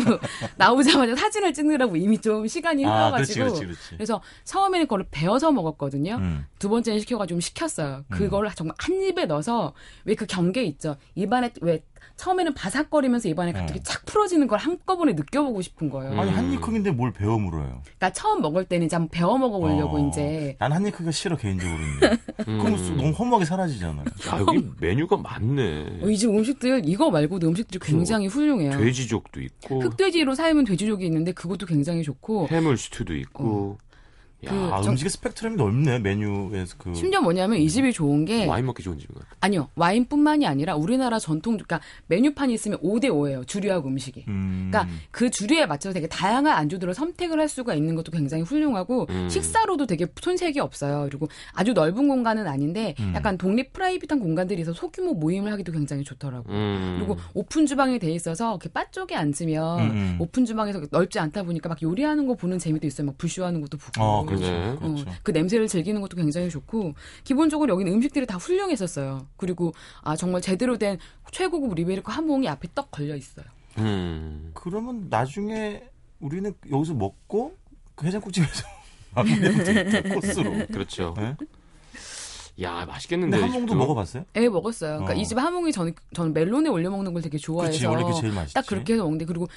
나오자마자 0.58 1.16
사진을 1.16 1.54
찍느라고 1.54 1.96
이미 1.96 2.20
좀 2.20 2.48
시간이 2.48 2.86
아, 2.86 3.08
흘러가지고 3.08 3.46
그렇지, 3.46 3.62
그렇지. 3.66 3.96
래서 3.98 4.22
처음에는 4.44 4.86
그걸 4.88 5.06
배워서 5.10 5.52
먹었거든요. 5.52 6.16
음. 6.16 6.46
두 6.60 6.70
번째는 6.70 7.00
시켜가지고 7.00 7.34
좀 7.36 7.40
시켰어요. 7.42 8.04
그거를 8.10 8.52
정말 8.56 8.76
한 8.80 9.02
입에 9.02 9.26
넣어서 9.26 9.74
왜 10.06 10.14
그 10.16 10.26
경계 10.28 10.64
있죠. 10.64 10.98
입안에 11.16 11.52
왜 11.62 11.84
처음에는 12.16 12.54
바삭거리면서 12.54 13.28
입안에 13.30 13.52
갑자기 13.52 13.80
어. 13.80 13.84
착 13.84 14.06
풀어지는 14.06 14.48
걸 14.48 14.60
한꺼번에 14.60 15.14
느껴보고 15.14 15.62
싶은 15.62 15.90
거예요. 15.90 16.20
아니 16.20 16.30
음. 16.32 16.38
한입 16.38 16.62
크기인데 16.62 16.92
뭘 16.92 17.12
배워 17.12 17.38
물어요? 17.40 17.82
그러니까 17.84 18.12
처음 18.14 18.42
먹을 18.42 18.66
때는 18.66 18.86
이제 18.86 18.96
한번 18.96 19.10
배워 19.10 19.38
먹어보려고 19.38 19.98
어. 19.98 20.08
이제 20.08 20.56
난 20.60 20.72
한입 20.72 20.94
크기가 20.94 21.12
싫어 21.12 21.36
개인적으로는. 21.36 21.88
음. 22.48 22.60
그럼 22.60 22.78
수- 22.78 22.94
너무 22.94 23.12
허무하게 23.12 23.46
사라지잖아요. 23.46 24.06
야, 24.30 24.40
여기 24.40 24.66
메뉴가 24.80 25.18
많네. 25.18 26.00
어, 26.04 26.08
이집 26.10 26.30
음식들 26.30 26.84
이거 26.86 27.10
말고도 27.10 27.48
음식들이 27.48 27.80
굉장히 27.80 28.28
훌륭해요. 28.28 28.72
돼지족도 28.78 29.42
있고, 29.42 29.82
흑돼지로 29.82 30.36
삶은 30.36 30.66
돼지족이 30.66 31.06
있는데 31.06 31.32
그것도 31.32 31.66
굉장히 31.66 32.04
좋고 32.04 32.48
해물 32.50 32.78
스튜도 32.78 33.16
있고, 33.16 33.78
야, 34.46 34.50
그 34.50 34.56
아, 34.74 34.82
정- 34.82 34.92
음식의 34.92 35.10
스펙트럼이 35.10 35.56
넓네 35.58 36.00
메뉴에서 36.00 36.76
그. 36.78 36.94
심지어 36.94 37.22
뭐냐면 37.22 37.60
이 37.60 37.70
집이 37.70 37.94
좋은 37.94 38.26
게 38.26 38.46
와인 38.46 38.66
먹기 38.66 38.84
좋은 38.84 38.98
집인 39.00 39.14
것 39.16 39.24
같아. 39.24 39.36
아니요 39.42 39.70
와인뿐만이 39.76 40.46
아니라 40.48 40.76
우리나라 40.76 41.20
전통 41.20 41.54
그러니까 41.58 41.80
메뉴판이 42.08 42.54
있으면 42.54 42.80
5대 42.80 43.06
5예요 43.06 43.48
주류하고 43.48 43.88
음식이. 43.90 44.26
음. 44.28 44.70
그러니까 44.72 44.92
그 45.12 45.30
주류에 45.30 45.66
맞춰서 45.66 45.94
되게 45.94 46.08
다양한 46.08 46.54
안주들을 46.58 46.94
선택을 46.94 47.40
할 47.40 47.48
수가 47.50 47.74
있는 47.76 47.96
것도 47.96 48.12
굉장히 48.12 48.44
훌륭하고 48.44 49.08
음. 49.10 49.30
식사로도 49.30 49.86
되게 49.88 50.06
손색이 50.22 50.60
없어요. 50.60 51.06
그리고 51.10 51.28
아주 51.54 51.74
넓은 51.74 52.08
공간은 52.08 52.48
아닌데 52.48 52.96
음. 53.00 53.14
약간 53.16 53.38
독립 53.38 53.74
private한 53.74 54.20
공간들이 54.20 54.62
있어서 54.62 54.78
소규모 54.80 55.14
모임을 55.14 55.52
하기도 55.52 55.72
굉장히 55.72 56.04
좋더라고요. 56.04 56.56
음. 56.56 56.96
그리고 56.98 57.18
오픈 57.34 57.66
주방이 57.66 58.00
돼 58.00 58.12
있어서 58.12 58.52
이렇게 58.52 58.70
바 58.70 58.90
쪽에 58.92 59.16
앉으면 59.16 59.80
음, 59.80 59.86
음. 59.92 60.16
오픈 60.20 60.46
주방에서 60.46 60.82
넓지 60.92 61.20
않다 61.20 61.44
보니까 61.44 61.70
막 61.70 61.82
요리하는 61.82 62.28
거 62.28 62.36
보는 62.36 62.60
재미도 62.60 62.86
있어요. 62.88 63.08
막 63.08 63.18
불쇼하는 63.18 63.62
것도 63.62 63.78
보고. 63.78 63.92
어, 64.04 64.26
그렇죠. 64.36 64.52
네. 64.52 64.76
그렇죠. 64.80 65.10
어, 65.10 65.14
그 65.24 65.32
냄새를 65.32 65.68
즐기는 65.68 66.00
것도 66.02 66.16
굉장히 66.18 66.50
좋고 66.50 66.94
기본적으로 67.24 67.74
여기는 67.74 67.92
음식들이 67.94 68.26
다 68.26 68.38
훌륭했었어요. 68.38 69.28
그리고 69.38 69.74
아 70.02 70.16
정말 70.16 70.42
제대로 70.42 70.78
된 70.78 70.98
최고급 71.32 71.74
이베리코 71.76 72.12
하몽이 72.12 72.48
앞에 72.50 72.68
떡 72.76 72.92
걸려 72.92 73.16
있어요. 73.16 73.46
음. 73.80 74.52
그러면 74.54 75.08
나중에 75.10 75.84
우리는 76.20 76.54
여기서 76.72 76.94
먹고 76.94 77.56
그 77.96 78.06
해장국집에서 78.08 78.64
코스로. 80.14 80.68
그렇죠. 80.68 81.14
네? 81.18 81.36
야, 82.62 82.86
맛있겠는데. 82.86 83.38
한몽도 83.38 83.60
집도. 83.62 83.76
먹어봤어요? 83.76 84.26
예, 84.36 84.48
먹었어요. 84.48 84.92
그러니까 84.98 85.14
어. 85.14 85.16
이집 85.16 85.38
하몽이 85.38 85.72
저는 85.72 85.96
저는 86.14 86.34
멜론에 86.34 86.70
올려 86.70 86.92
먹는 86.92 87.14
걸 87.14 87.22
되게 87.24 87.38
좋아해서 87.38 87.78
제일 88.22 88.32
맛있지. 88.32 88.54
딱 88.54 88.66
그렇게 88.68 88.94
해서 88.94 89.04
먹는데 89.04 89.26
그리고 89.26 89.48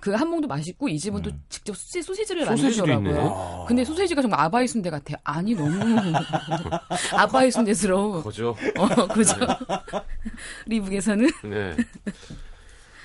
그 0.00 0.12
한봉도 0.12 0.48
맛있고 0.48 0.88
이 0.88 0.98
집은 0.98 1.22
또 1.22 1.30
음. 1.30 1.42
직접 1.48 1.76
소시, 1.76 2.02
소시지를 2.02 2.44
만들더라고요. 2.44 3.08
있네요. 3.08 3.64
근데 3.68 3.84
소세지가 3.84 4.22
정말 4.22 4.40
아바이 4.40 4.66
순대 4.66 4.90
같아요. 4.90 5.16
아니 5.24 5.54
너무 5.54 5.72
아바이 7.12 7.50
순대스러워. 7.50 8.22
거죠. 8.22 8.56
어, 8.78 9.06
그죠. 9.08 9.34
리북에서는 10.66 11.28
네. 11.44 11.76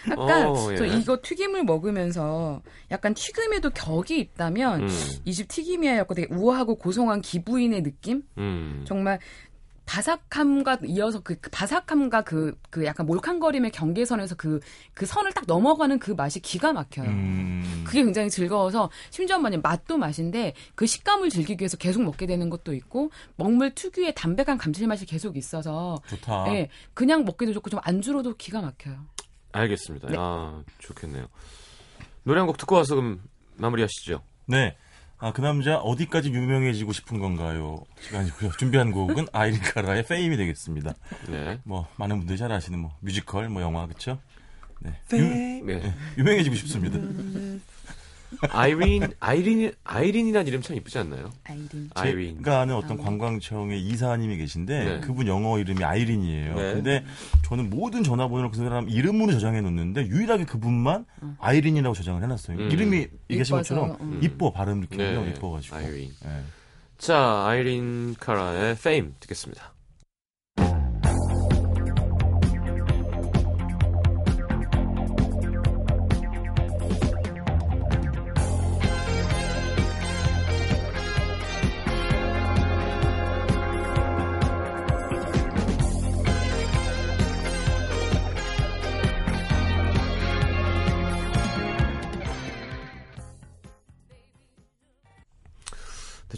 약간 0.10 0.48
어, 0.48 0.72
예. 0.72 0.78
저 0.78 0.86
이거 0.86 1.20
튀김을 1.22 1.64
먹으면서 1.64 2.62
약간 2.90 3.14
튀김에도 3.14 3.70
격이 3.70 4.20
있다면 4.20 4.84
음. 4.84 4.90
이집 5.26 5.48
튀김이야였고 5.48 6.16
되게 6.16 6.34
우아하고 6.34 6.76
고성한 6.76 7.22
기부인의 7.22 7.84
느낌? 7.84 8.24
음. 8.38 8.84
정말 8.88 9.20
바삭함과 9.92 10.80
이어서 10.86 11.20
그, 11.20 11.36
그 11.42 11.50
바삭함과 11.50 12.22
그, 12.22 12.58
그 12.70 12.86
약간 12.86 13.06
몰캉거림의 13.06 13.72
경계선에서 13.72 14.36
그, 14.36 14.62
그 14.94 15.06
선을 15.06 15.34
딱 15.34 15.44
넘어가는 15.48 16.00
그 16.00 16.12
맛이 16.12 16.40
기가 16.40 16.72
막혀요. 16.72 17.10
음. 17.10 17.84
그게 17.86 18.02
굉장히 18.02 18.30
즐거워서 18.30 18.90
심지어 19.10 19.38
말님 19.38 19.62
맛도 19.62 19.98
맛인데 19.98 20.54
그 20.76 20.86
식감을 20.86 21.30
즐기기 21.30 21.62
위해서 21.62 21.76
계속 21.76 22.04
먹게 22.04 22.26
되는 22.26 22.50
것도 22.50 22.74
있고 22.74 23.12
먹물 23.36 23.76
특유의 23.76 24.16
담백한 24.16 24.58
감칠맛이 24.58 25.06
계속 25.08 25.36
있어서 25.36 26.00
좋다. 26.08 26.54
예, 26.56 26.70
그냥 26.94 27.26
먹기도 27.26 27.52
좋고 27.52 27.70
좀 27.70 27.82
안주로도 27.84 28.38
기가 28.38 28.62
막혀요. 28.62 28.96
알겠습니다. 29.52 30.08
네. 30.08 30.16
아, 30.18 30.64
좋겠네요. 30.80 31.28
노래 32.24 32.40
한 32.40 32.48
곡 32.48 32.58
듣고 32.58 32.76
와서 32.76 32.96
그럼 32.96 33.22
마무리하시죠. 33.58 34.22
네. 34.46 34.78
아, 35.22 35.32
그 35.32 35.42
남자 35.42 35.78
어디까지 35.78 36.32
유명해지고 36.34 36.94
싶은 36.94 37.20
건가요? 37.20 37.84
시간이고요. 38.02 38.54
준비한 38.58 38.92
곡은 38.92 39.28
아이린 39.32 39.62
카라의 39.62 40.04
Fame이 40.08 40.36
되겠습니다. 40.36 40.96
네. 41.30 41.60
뭐 41.64 41.88
많은 41.98 42.18
분들이 42.18 42.40
잘 42.40 42.52
아시는 42.52 42.80
뭐 42.80 42.98
뮤지컬, 43.02 43.48
뭐 43.48 43.62
영화 43.62 43.86
그렇죠? 43.86 44.20
네. 44.80 45.00
유, 45.14 45.64
네. 45.64 45.94
유명해지고 46.18 46.56
싶습니다. 46.56 46.98
아이린, 48.50 49.08
아이린, 49.20 49.72
아이린이라는 49.84 50.48
이름 50.48 50.62
참 50.62 50.76
이쁘지 50.76 50.98
않나요? 51.00 51.32
아이린. 51.44 51.90
아이린. 51.96 52.38
제가 52.44 52.62
아는 52.62 52.76
어떤 52.76 52.98
관광청의 52.98 53.82
이사님이 53.82 54.38
계신데 54.38 54.84
네. 54.84 55.00
그분 55.02 55.28
영어 55.28 55.60
이름이 55.60 55.84
아이린이에요. 55.84 56.56
네. 56.56 56.74
근데 56.74 57.06
저는 57.46 57.70
모든 57.70 58.04
전화번호를 58.04 58.52
그 58.52 58.58
사람 58.58 58.90
이름으로 58.90 59.32
저장해 59.34 59.62
놓는데 59.62 60.08
유일하게 60.08 60.46
그분만 60.46 61.06
아이린이라고 61.40 61.94
저장을 61.96 62.24
해놨어요. 62.24 62.58
음. 62.58 62.72
이름이 62.72 63.08
얘기하신 63.30 63.58
것처럼 63.58 63.98
음. 64.02 64.20
이뻐 64.24 64.52
발음 64.52 64.80
이렇게 64.80 64.98
네. 64.98 65.30
이뻐가지고. 65.36 65.76
아이린. 65.76 66.12
네. 66.24 66.44
자, 66.98 67.46
아이린 67.48 68.16
카라의 68.20 68.72
Fame 68.72 69.14
듣겠습니다. 69.20 69.74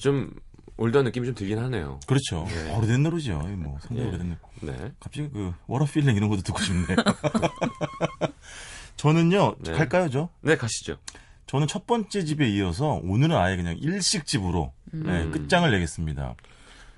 좀 0.03 0.31
old한 0.75 1.05
느낌이 1.05 1.25
좀 1.25 1.33
들긴 1.33 1.59
하네요. 1.59 1.97
그렇죠. 2.07 2.45
네. 2.49 2.75
오래된 2.75 3.03
노래죠. 3.03 3.39
뭐 3.39 3.77
상당히 3.79 4.01
예. 4.01 4.07
오래된 4.09 4.37
노래. 4.61 4.77
네. 4.77 4.91
갑자기 4.99 5.29
그 5.29 5.53
What 5.67 5.85
a 5.85 5.89
Feeling 5.89 6.17
이런 6.17 6.27
것도 6.27 6.41
듣고 6.41 6.59
싶네. 6.61 6.87
저는요 8.97 9.55
네. 9.59 9.71
갈까요, 9.71 10.09
저? 10.09 10.27
네, 10.41 10.57
가시죠. 10.57 10.97
저는 11.47 11.67
첫 11.67 11.87
번째 11.87 12.25
집에 12.25 12.49
이어서 12.49 12.99
오늘은 13.03 13.33
아예 13.35 13.55
그냥 13.55 13.77
일식 13.79 14.25
집으로 14.25 14.73
네, 14.91 15.23
음. 15.23 15.31
끝장을 15.31 15.69
내겠습니다. 15.71 16.35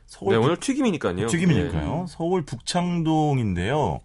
서울 0.07 0.33
네, 0.33 0.37
북- 0.39 0.45
오늘 0.45 0.57
튀김이니까요. 0.59 1.27
튀김이니까요. 1.27 2.05
서울 2.09 2.43
북창동인데요. 2.43 3.99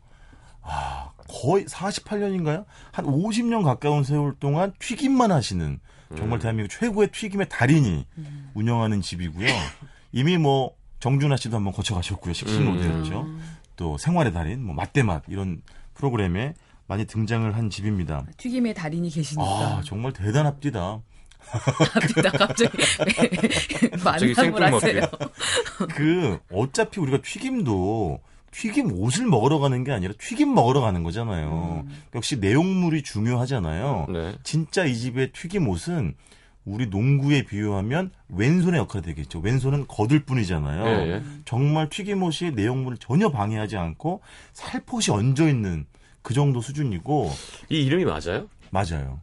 아, 0.62 1.10
거의 1.26 1.64
48년인가요? 1.64 2.66
한 2.92 3.06
50년 3.06 3.64
가까운 3.64 4.04
세월 4.04 4.34
동안 4.38 4.74
튀김만 4.78 5.32
하시는 5.32 5.80
정말 6.16 6.38
음. 6.38 6.40
대한민국 6.40 6.70
최고의 6.72 7.08
튀김의 7.12 7.48
달인이 7.48 8.06
운영하는 8.54 9.00
집이고요. 9.00 9.46
이미 10.12 10.38
뭐 10.38 10.74
정준하 10.98 11.36
씨도 11.36 11.56
한번 11.56 11.72
거쳐가셨고요. 11.72 12.32
식신 12.32 12.66
음. 12.66 12.74
로드였죠. 12.74 13.26
또 13.76 13.96
생활의 13.96 14.32
달인, 14.32 14.64
뭐 14.64 14.74
맛대맛 14.74 15.24
이런 15.28 15.62
프로그램에 15.94 16.54
많이 16.86 17.06
등장을 17.06 17.54
한 17.56 17.70
집입니다. 17.70 18.26
튀김의 18.36 18.74
달인이 18.74 19.08
계시니까. 19.10 19.48
아, 19.48 19.82
정말 19.84 20.12
대단합디다. 20.12 21.00
갑니다 21.40 22.30
갑자기 22.36 22.76
갑자기 24.02 24.34
만남을 24.34 24.74
하세요. 24.74 25.02
그 25.94 26.38
어차피 26.52 27.00
우리가 27.00 27.18
튀김도 27.22 28.20
튀김 28.50 28.92
옷을 28.92 29.26
먹으러 29.26 29.58
가는 29.58 29.84
게 29.84 29.92
아니라 29.92 30.12
튀김 30.18 30.54
먹으러 30.54 30.80
가는 30.80 31.02
거잖아요. 31.02 31.84
역시 32.14 32.36
내용물이 32.36 33.02
중요하잖아요. 33.02 34.06
네. 34.10 34.34
진짜 34.42 34.84
이 34.84 34.96
집의 34.96 35.32
튀김 35.32 35.68
옷은 35.68 36.14
우리 36.64 36.86
농구에 36.86 37.42
비유하면 37.42 38.10
왼손의 38.28 38.78
역할이 38.80 39.04
되겠죠. 39.04 39.38
왼손은 39.40 39.86
거들 39.88 40.24
뿐이잖아요. 40.24 40.86
예, 40.86 41.12
예. 41.12 41.22
정말 41.44 41.88
튀김옷이 41.88 42.52
내용물을 42.54 42.98
전혀 42.98 43.30
방해하지 43.30 43.76
않고 43.76 44.20
살포시 44.52 45.10
얹어 45.10 45.48
있는 45.48 45.86
그 46.22 46.34
정도 46.34 46.60
수준이고 46.60 47.30
이 47.70 47.82
이름이 47.86 48.04
맞아요? 48.04 48.48
맞아요. 48.70 49.20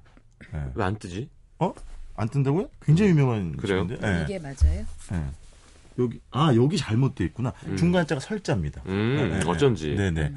예. 0.53 0.63
왜안 0.73 0.97
뜨지? 0.97 1.29
어? 1.59 1.73
안 2.15 2.27
뜬다고요? 2.29 2.69
굉장히 2.81 3.11
유명한 3.11 3.55
그래요? 3.55 3.83
집인데. 3.87 4.07
예. 4.07 4.23
이게 4.23 4.39
맞아요? 4.39 4.85
예. 5.13 5.23
여기 5.99 6.19
아 6.31 6.53
여기 6.55 6.77
잘못돼 6.77 7.23
있구나. 7.25 7.53
중간자가 7.77 8.19
설자입니다. 8.19 8.83
음, 8.87 9.15
네, 9.31 9.39
네, 9.39 9.49
어쩐지. 9.49 9.95
네, 9.95 10.11
네. 10.11 10.33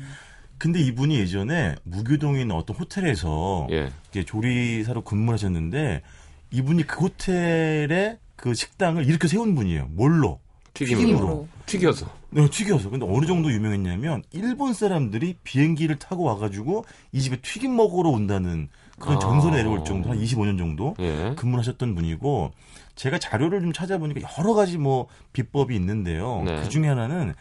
근데 0.59 0.79
이분이 0.81 1.19
예전에 1.19 1.77
무교동에 1.85 2.43
있는 2.43 2.55
어떤 2.55 2.77
호텔에서 2.77 3.67
예. 3.71 3.91
조리사로 4.25 5.03
근무하셨는데 5.03 6.03
이분이 6.51 6.87
그 6.87 7.01
호텔의 7.01 8.19
그 8.37 8.55
식당을 8.55 9.07
이렇게 9.07 9.27
세운 9.27 9.55
분이에요. 9.55 9.89
뭘로? 9.93 10.39
튀김으로. 10.75 11.01
튀김으로. 11.07 11.49
튀겨서. 11.67 12.21
네, 12.31 12.49
튀겨서. 12.49 12.91
근데 12.91 13.07
어느 13.09 13.27
정도 13.27 13.51
유명했냐면 13.51 14.23
일본 14.33 14.73
사람들이 14.73 15.37
비행기를 15.43 15.99
타고 15.99 16.25
와가지고 16.25 16.85
이 17.13 17.21
집에 17.21 17.37
튀김 17.41 17.75
먹으러 17.75 18.11
온다는 18.11 18.69
그런 18.99 19.17
아. 19.17 19.19
전설에 19.19 19.57
내려올 19.57 19.85
정도 19.85 20.11
한 20.11 20.19
25년 20.19 20.59
정도 20.59 20.95
예. 21.01 21.35
근무하셨던 21.37 21.95
분이고 21.95 22.53
제가 23.01 23.19
자료를 23.19 23.63
좀 23.63 23.73
찾아보니까 23.73 24.29
여러 24.39 24.53
가지 24.53 24.77
뭐 24.77 25.07
비법이 25.33 25.75
있는데요. 25.75 26.43
네. 26.45 26.61
그 26.61 26.69
중에 26.69 26.87
하나는 26.87 27.33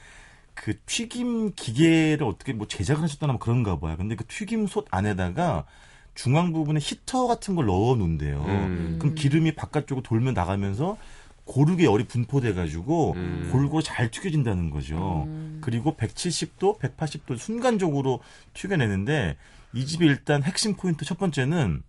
그 0.54 0.80
튀김 0.86 1.52
기계를 1.54 2.26
어떻게 2.26 2.54
뭐 2.54 2.66
제작을 2.66 3.04
하셨다나 3.04 3.34
뭐 3.34 3.40
그런가 3.40 3.78
봐요. 3.78 3.98
근데 3.98 4.16
그 4.16 4.26
튀김솥 4.26 4.88
안에다가 4.90 5.66
중앙 6.16 6.54
부분에 6.54 6.80
히터 6.82 7.28
같은 7.28 7.56
걸 7.56 7.66
넣어 7.66 7.96
놓는데요. 7.98 8.42
음. 8.46 8.96
그럼 9.02 9.16
기름이 9.16 9.56
바깥쪽으로 9.56 10.02
돌면 10.02 10.34
나가면서 10.34 10.96
고르게 11.44 11.84
열이 11.84 12.06
분포돼 12.06 12.54
가지고 12.54 13.16
음. 13.18 13.50
골고루 13.52 13.84
잘 13.84 14.12
튀겨진다는 14.12 14.70
거죠. 14.70 15.28
그리고 15.60 15.94
170도, 15.98 16.80
180도 16.80 17.38
순간적으로 17.38 18.22
튀겨내는데 18.54 19.36
이 19.74 19.86
집의 19.86 20.08
일단 20.08 20.42
핵심 20.42 20.76
포인트 20.76 21.04
첫 21.04 21.18
번째는 21.18 21.84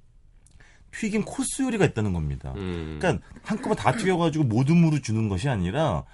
튀김 0.93 1.25
코스 1.25 1.63
요리가 1.63 1.85
있다는 1.85 2.13
겁니다. 2.13 2.53
음. 2.57 2.99
그러니까 3.01 3.25
한꺼번에 3.43 3.77
다 3.77 3.93
튀겨가지고 3.93 4.45
모둠으로 4.45 5.01
주는 5.01 5.29
것이 5.29 5.49
아니라 5.49 6.05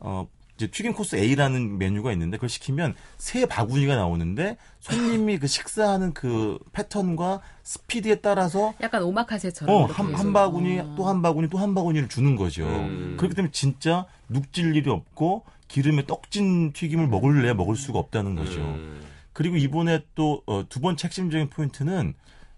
어 0.00 0.26
이제 0.56 0.68
튀김 0.68 0.92
코스 0.92 1.16
A라는 1.16 1.78
메뉴가 1.78 2.12
있는데 2.12 2.36
그걸 2.36 2.48
시키면 2.48 2.94
세 3.16 3.44
바구니가 3.46 3.96
나오는데 3.96 4.56
손님이 4.80 5.38
그 5.38 5.46
식사하는 5.48 6.12
그 6.14 6.58
패턴과 6.72 7.40
스피드에 7.64 8.16
따라서 8.16 8.72
약간 8.80 9.02
오마카세처럼. 9.02 9.74
어, 9.74 9.86
한. 9.86 10.14
한 10.14 10.32
바구니, 10.32 10.78
어. 10.78 10.94
또한 10.96 11.22
바구니, 11.22 11.48
또 11.48 11.58
한 11.58 11.74
바구니를 11.74 12.08
주는 12.08 12.36
거죠. 12.36 12.66
음. 12.66 13.16
그렇기 13.16 13.34
때문에 13.34 13.50
진짜 13.50 14.06
눅질 14.28 14.76
일이 14.76 14.88
없고 14.90 15.44
기름에 15.66 16.06
떡진 16.06 16.72
튀김을 16.72 17.08
먹을래 17.08 17.52
먹을 17.52 17.74
수가 17.74 17.98
없다는 17.98 18.36
거죠. 18.36 18.60
음. 18.60 19.00
그리고 19.32 19.56
이번에 19.56 20.04
또두 20.14 20.80
번째 20.80 21.06
핵심적인 21.08 21.50
포인트는 21.50 22.14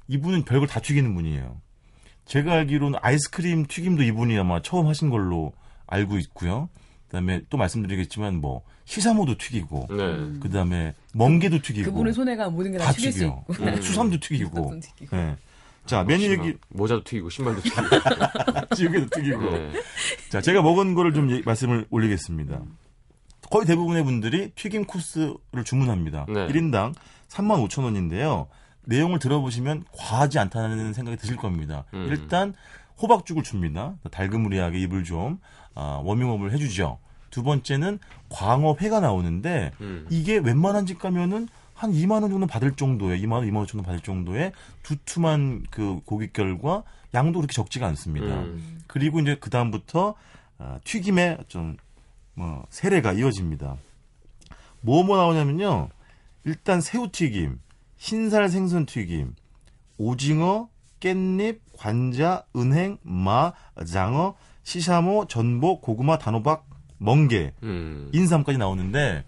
이분은 0.09 0.45
별걸 0.45 0.69
다 0.69 0.81
튀기는 0.81 1.15
분이에요. 1.15 1.61
제가 2.27 2.53
알기로는 2.53 2.99
아이스크림 3.03 3.67
튀김도 3.67 4.03
이분이 4.03 4.37
아마 4.39 4.61
처음 4.61 4.87
하신 4.89 5.11
걸로 5.11 5.53
알고 5.87 6.19
있고요. 6.19 6.69
그다음에 7.07 7.43
또 7.49 7.57
말씀드리겠지만 7.57 8.41
뭐 8.41 8.63
시사모도 8.85 9.39
튀기고 9.39 9.87
네. 9.91 10.41
그다음에 10.41 10.95
멍게도 11.15 11.63
튀기고 11.63 11.93
그분의 11.93 12.13
손해가 12.13 12.51
모든 12.51 12.73
게다다 12.73 12.93
튀길 12.93 13.13
수 13.13 13.19
튀겨요. 13.21 13.45
있고. 13.51 13.65
네, 13.65 13.81
수삼도 13.81 14.19
튀기고. 14.21 14.51
수삼도 14.65 14.81
튀기고. 14.81 15.17
네. 15.17 15.37
자 15.87 16.03
메뉴 16.03 16.29
얘기 16.33 16.55
모자도 16.71 17.05
튀기고 17.05 17.31
신발도 17.31 17.63
튀기고. 17.63 18.75
지우개도 18.75 19.07
튀기고. 19.15 19.51
네. 19.53 19.73
자, 20.31 20.41
제가 20.41 20.63
먹은 20.63 20.95
거를 20.95 21.13
좀 21.15 21.31
예- 21.31 21.43
말씀을 21.45 21.87
올리겠습니다. 21.91 22.61
거의 23.53 23.67
대부분의 23.67 24.03
분들이 24.03 24.51
튀김 24.57 24.87
코스를 24.87 25.37
주문합니다. 25.65 26.27
네. 26.29 26.49
1인당 26.49 26.93
35,000원인데요. 27.29 28.49
내용을 28.87 29.19
들어보시면 29.19 29.85
과하지 29.93 30.39
않다는 30.39 30.93
생각이 30.93 31.17
드실 31.17 31.37
겁니다. 31.37 31.85
음. 31.95 32.07
일단 32.09 32.55
호박죽을 33.01 33.43
줍니다. 33.43 33.95
달그무리하게 34.11 34.81
입을 34.81 35.05
좀 35.05 35.39
아, 35.75 36.01
워밍업을 36.05 36.53
해주죠. 36.53 36.99
두 37.31 37.43
번째는 37.43 37.99
광어회가 38.31 39.01
나오는데 39.01 39.73
음. 39.81 40.07
이게 40.09 40.39
웬만한 40.39 40.87
집 40.87 40.99
가면은 40.99 41.49
한 41.75 41.93
2만 41.93 42.23
원 42.23 42.31
정도 42.31 42.47
받을 42.47 42.73
정도의 42.73 43.21
2만 43.23 43.33
원, 43.33 43.47
2만 43.47 43.57
원 43.57 43.67
정도 43.67 43.85
받을 43.85 44.01
정도의 44.01 44.53
두툼한 44.83 45.67
그 45.71 46.01
고깃결과 46.07 46.85
양도 47.13 47.41
그렇게 47.41 47.53
적지가 47.53 47.87
않습니다. 47.89 48.27
음. 48.27 48.81
그리고 48.87 49.21
이제 49.21 49.37
그 49.39 49.51
다음부터 49.51 50.15
아, 50.59 50.79
튀김의 50.85 51.39
좀 51.49 51.77
뭐 52.37 52.67
세례가 52.71 53.15
이어집니다. 53.15 53.77
뭐뭐 54.83 55.17
나오냐면요. 55.17 55.89
일단 56.45 56.81
새우튀김, 56.81 57.59
흰살 57.97 58.49
생선 58.49 58.87
튀김, 58.87 59.35
오징어, 59.99 60.69
깻잎, 61.01 61.61
관자, 61.77 62.45
은행, 62.57 62.99
마, 63.03 63.53
장어, 63.87 64.37
시샤모, 64.63 65.27
전복, 65.27 65.83
고구마, 65.83 66.19
단호박, 66.19 66.67
멍게, 66.99 67.53
음. 67.63 68.11
인삼까지 68.13 68.59
나오는데 68.59 69.25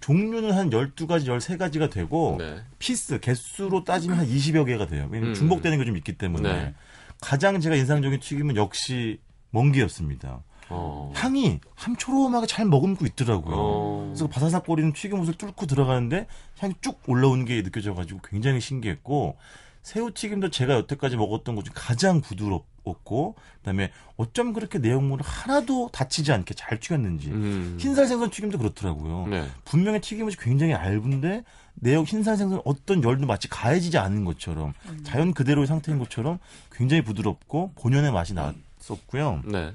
종류는 0.00 0.52
한 0.52 0.70
12가지, 0.70 1.26
13가지가 1.26 1.90
되고 1.90 2.36
네. 2.38 2.62
piece, 2.78 3.18
개수로 3.20 3.84
따지면 3.84 4.18
한 4.18 4.26
20여 4.26 4.64
개가 4.66 4.86
돼요. 4.86 5.08
왜냐면 5.10 5.30
음. 5.30 5.34
중복되는 5.34 5.78
게 5.78 5.84
좀 5.84 5.96
있기 5.96 6.16
때문에. 6.16 6.52
네. 6.52 6.74
가장 7.20 7.58
제가 7.60 7.74
인상적인 7.74 8.20
튀김은 8.20 8.56
역시 8.56 9.18
멍게였습니다. 9.50 10.44
어. 10.70 11.12
향이 11.14 11.60
함초롬하게 11.74 12.46
잘 12.46 12.66
머금고 12.66 13.06
있더라고요. 13.06 13.54
어. 13.56 14.04
그래서 14.08 14.26
바사삭거리는 14.28 14.92
튀김옷을 14.92 15.34
뚫고 15.34 15.66
들어가는데 15.66 16.26
향이 16.58 16.74
쭉 16.80 17.00
올라오는 17.06 17.44
게 17.44 17.62
느껴져가지고 17.62 18.20
굉장히 18.28 18.60
신기했고 18.60 19.36
새우튀김도 19.82 20.50
제가 20.50 20.74
여태까지 20.74 21.16
먹었던 21.16 21.54
것 21.54 21.62
중 21.64 21.72
가장 21.74 22.20
부드럽고 22.20 23.36
그다음에 23.58 23.90
어쩜 24.16 24.52
그렇게 24.52 24.78
내용물을 24.78 25.24
하나도 25.24 25.88
다치지 25.92 26.32
않게 26.32 26.54
잘 26.54 26.78
튀겼는지 26.80 27.28
음. 27.30 27.76
흰살 27.80 28.06
생선 28.06 28.30
튀김도 28.30 28.58
그렇더라고요. 28.58 29.26
네. 29.28 29.48
분명히 29.64 30.00
튀김옷이 30.00 30.36
굉장히 30.38 30.72
얇은데 30.72 31.44
내용 31.74 32.04
흰살 32.04 32.36
생선 32.36 32.60
어떤 32.64 33.02
열도 33.04 33.26
마치 33.26 33.48
가해지지 33.48 33.98
않은 33.98 34.24
것처럼 34.24 34.74
자연 35.04 35.32
그대로의 35.32 35.66
상태인 35.66 35.98
것처럼 35.98 36.38
굉장히 36.72 37.02
부드럽고 37.02 37.72
본연의 37.76 38.12
맛이 38.12 38.34
났었고요. 38.34 39.42
네. 39.44 39.72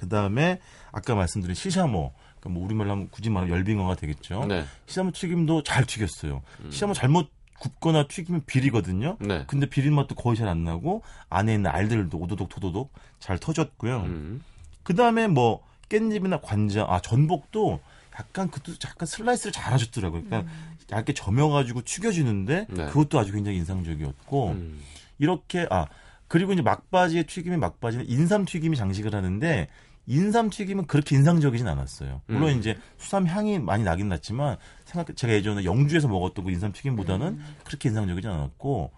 그 0.00 0.08
다음에 0.08 0.60
아까 0.92 1.14
말씀드린 1.14 1.54
시샤모, 1.54 2.12
그러니까 2.40 2.48
뭐 2.48 2.64
우리말로 2.64 2.92
하면 2.92 3.08
굳이 3.10 3.28
말하면 3.28 3.54
열빙어가 3.54 3.96
되겠죠. 3.96 4.46
네. 4.46 4.64
시샤모 4.86 5.12
튀김도 5.12 5.62
잘 5.62 5.84
튀겼어요. 5.84 6.40
시샤모 6.70 6.94
잘못 6.94 7.28
굽거나 7.58 8.08
튀기면 8.08 8.44
비리거든요. 8.46 9.18
네. 9.20 9.44
근데 9.46 9.66
비린 9.66 9.94
맛도 9.94 10.14
거의 10.14 10.38
잘 10.38 10.48
안 10.48 10.64
나고 10.64 11.02
안에 11.28 11.52
있는 11.54 11.70
알들도 11.70 12.16
오도독 12.16 12.48
토도독 12.48 12.94
잘 13.18 13.38
터졌고요. 13.38 13.98
음. 13.98 14.42
그 14.82 14.94
다음에 14.94 15.28
뭐 15.28 15.62
깻잎이나 15.90 16.40
관자, 16.42 16.86
아 16.88 17.00
전복도 17.02 17.80
약간 18.18 18.50
그것도 18.50 18.78
약간 18.86 19.06
슬라이스를 19.06 19.52
잘 19.52 19.74
하셨더라고요. 19.74 20.24
그러니까 20.24 20.50
얇게 20.90 21.12
점여가지고 21.12 21.82
튀겨지는데 21.82 22.66
네. 22.70 22.86
그것도 22.86 23.18
아주 23.18 23.32
굉장히 23.32 23.58
인상적이었고 23.58 24.48
음. 24.48 24.80
이렇게 25.18 25.66
아 25.68 25.86
그리고 26.26 26.54
이제 26.54 26.62
막바지에 26.62 27.24
튀김이 27.24 27.58
막바지는 27.58 28.08
인삼 28.08 28.46
튀김이 28.46 28.76
장식을 28.76 29.14
하는데 29.14 29.68
인삼 30.06 30.50
튀김은 30.50 30.86
그렇게 30.86 31.16
인상적이진 31.16 31.68
않았어요. 31.68 32.22
물론 32.26 32.50
음. 32.50 32.58
이제 32.58 32.76
수삼 32.98 33.26
향이 33.26 33.58
많이 33.58 33.84
나긴 33.84 34.08
났지만 34.08 34.56
생각 34.84 35.14
제가 35.14 35.32
예전에 35.32 35.64
영주에서 35.64 36.08
먹었던 36.08 36.44
그 36.44 36.50
인삼 36.50 36.72
튀김보다는 36.72 37.40
그렇게 37.64 37.88
인상적이진 37.88 38.30
않았고 38.30 38.90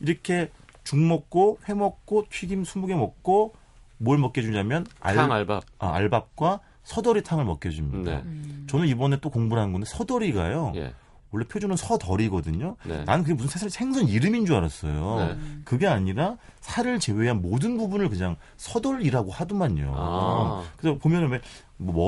이렇게 0.00 0.50
죽 0.84 0.98
먹고 0.98 1.58
회 1.68 1.74
먹고 1.74 2.26
튀김 2.30 2.64
20개 2.64 2.94
먹고 2.96 3.54
뭘 3.98 4.18
먹게 4.18 4.42
주냐면 4.42 4.86
알, 5.00 5.14
탕 5.14 5.32
알밥. 5.32 5.64
아, 5.78 5.94
알밥과 5.94 6.60
서더리탕을 6.82 7.44
먹게 7.44 7.70
줍니다. 7.70 8.22
네. 8.24 8.66
저는 8.66 8.88
이번에 8.88 9.18
또 9.20 9.30
공부를 9.30 9.62
한 9.62 9.72
건데 9.72 9.86
서더리가요. 9.88 10.72
예. 10.76 10.92
원래 11.32 11.46
표준은 11.46 11.76
서덜이거든요. 11.76 12.76
네. 12.84 13.04
나는 13.04 13.24
그게 13.24 13.34
무슨 13.34 13.68
생선 13.68 14.06
이름인 14.06 14.44
줄 14.46 14.54
알았어요. 14.56 15.16
네. 15.18 15.38
그게 15.64 15.86
아니라 15.86 16.36
살을 16.60 17.00
제외한 17.00 17.40
모든 17.40 17.78
부분을 17.78 18.10
그냥 18.10 18.36
서덜이라고 18.58 19.30
하더만요. 19.32 19.94
아. 19.96 20.62
그래서 20.76 20.98
보면은 20.98 21.30
왜뭐 21.30 21.40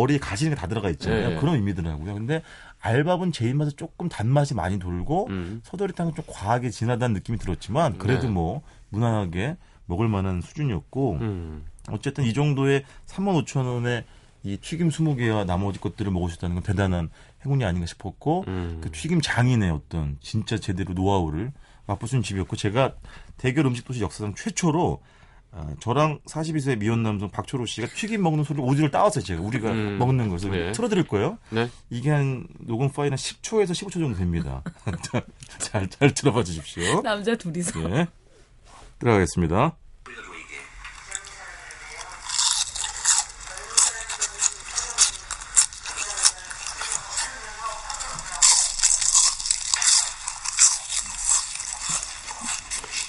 머리에 0.00 0.18
가시는 0.18 0.54
게 0.54 0.60
다 0.60 0.68
들어가 0.68 0.90
있잖아요. 0.90 1.30
네. 1.30 1.36
그런 1.36 1.54
의미더라고요. 1.56 2.14
근데 2.14 2.42
알밥은 2.80 3.32
제 3.32 3.48
입맛에 3.48 3.70
조금 3.72 4.10
단맛이 4.10 4.54
많이 4.54 4.78
돌고 4.78 5.28
음. 5.30 5.60
서덜이탕은 5.64 6.14
좀 6.14 6.24
과하게 6.28 6.68
진하다는 6.68 7.14
느낌이 7.14 7.38
들었지만 7.38 7.96
그래도 7.98 8.26
네. 8.26 8.32
뭐 8.32 8.60
무난하게 8.90 9.56
먹을 9.86 10.06
만한 10.08 10.42
수준이었고 10.42 11.12
음. 11.20 11.64
어쨌든 11.90 12.24
이 12.24 12.34
정도의 12.34 12.84
3만 13.06 13.42
5천 13.44 13.64
원에 13.66 14.04
이 14.42 14.58
튀김 14.58 14.90
20개와 14.90 15.46
나머지 15.46 15.80
것들을 15.80 16.12
먹으셨다는 16.12 16.56
건 16.56 16.62
대단한 16.62 17.08
행운이 17.44 17.64
아닌가 17.64 17.86
싶었고 17.86 18.44
음. 18.48 18.78
그 18.82 18.90
튀김 18.90 19.20
장인의 19.20 19.70
어떤 19.70 20.16
진짜 20.20 20.58
제대로 20.58 20.94
노하우를 20.94 21.52
맛보신 21.86 22.22
집이었고 22.22 22.56
제가 22.56 22.94
대결 23.36 23.66
음식 23.66 23.84
도시 23.84 24.02
역사상 24.02 24.34
최초로 24.34 25.00
아, 25.56 25.68
저랑 25.78 26.18
42세 26.26 26.78
미혼 26.78 27.04
남성 27.04 27.30
박초로 27.30 27.64
씨가 27.66 27.86
튀김 27.86 28.22
먹는 28.22 28.42
소리를 28.42 28.68
오디오를 28.68 28.90
따왔어요 28.90 29.22
제가 29.22 29.40
우리가 29.40 29.70
음. 29.70 29.98
먹는 29.98 30.28
것을 30.28 30.50
네. 30.50 30.72
틀어드릴 30.72 31.06
거예요. 31.06 31.38
네. 31.50 31.70
이게 31.90 32.10
한 32.10 32.48
녹음 32.58 32.90
파일 32.90 33.12
한 33.12 33.16
10초에서 33.16 33.70
15초 33.70 33.92
정도 33.92 34.14
됩니다. 34.16 34.62
잘, 35.58 35.88
잘 35.88 36.12
들어봐 36.12 36.42
주십시오. 36.42 37.02
남자 37.02 37.36
둘이서. 37.36 37.88
예. 37.90 38.08
들어가겠습니다. 38.98 39.76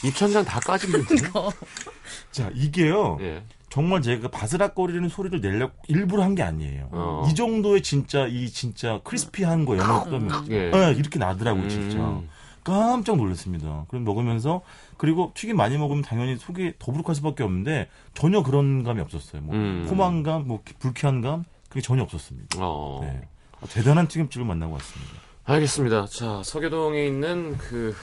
입천장 0.06 0.44
다 0.46 0.60
까지는데요? 0.60 1.30
자, 2.32 2.50
이게요. 2.54 3.18
예. 3.22 3.44
정말 3.70 4.02
제가 4.02 4.30
바스락거리는 4.30 5.10
소리를 5.10 5.42
내려고 5.42 5.74
일부러 5.88 6.24
한 6.24 6.36
게 6.36 6.44
아니에요. 6.44 6.88
어. 6.92 7.28
이 7.30 7.36
정도의 7.36 7.82
진짜 7.84 8.26
이 8.28 8.50
진짜 8.50 9.02
크리스피한 9.04 9.66
거 9.66 9.78
영업 9.78 10.08
예. 10.50 10.70
네, 10.70 10.94
이렇게 10.96 11.20
나더라고 11.20 11.64
요, 11.64 11.70
진짜. 11.70 11.98
음. 11.98 12.30
깜짝 12.64 13.18
놀랐습니다. 13.18 13.86
그럼 13.90 14.06
먹으면서 14.06 14.62
그리고 14.98 15.32
튀김 15.36 15.56
많이 15.56 15.78
먹으면 15.78 16.02
당연히 16.04 16.36
속이 16.38 16.74
더부룩할 16.80 17.14
수밖에 17.16 17.44
없는데 17.44 17.90
전혀 18.16 18.42
그런 18.44 18.84
감이 18.84 19.02
없었어요. 19.02 19.42
뭐 19.44 19.56
음. 19.56 19.86
포만감, 19.88 20.48
뭐 20.48 20.62
불쾌한 20.80 21.22
감 21.22 21.44
그게 21.70 21.82
전혀 21.82 22.02
없었습니다. 22.04 22.58
어. 22.60 23.00
네. 23.04 23.28
아, 23.62 23.66
대단한 23.68 24.08
튀김집을 24.08 24.46
만나고 24.46 24.74
왔습니다. 24.74 25.14
알겠습니다. 25.44 26.06
자, 26.08 26.42
서교동에 26.44 27.06
있는 27.06 27.56
그 27.58 27.96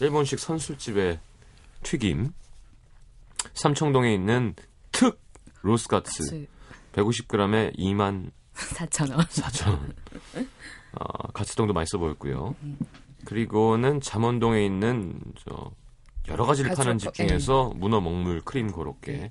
일본식 0.00 0.38
선술집의 0.40 1.18
튀김. 1.82 2.32
삼청동에 3.54 4.12
있는 4.12 4.54
특 4.92 5.20
로스가츠 5.62 6.46
150g에 6.92 7.76
2만 7.78 8.30
4천 8.54 9.10
원. 9.10 9.20
4천 9.26 9.68
원. 9.68 9.94
어, 10.92 11.28
가츠동도 11.32 11.72
맛있어 11.72 11.98
보였고요. 11.98 12.54
그리고는 13.24 14.00
잠원동에 14.00 14.64
있는 14.64 15.20
저 15.44 15.70
여러 16.28 16.44
가지를 16.46 16.74
파는 16.74 16.98
집 16.98 17.12
중에서 17.14 17.72
문어 17.76 18.00
먹물 18.00 18.40
크림 18.42 18.70
고로케. 18.70 19.30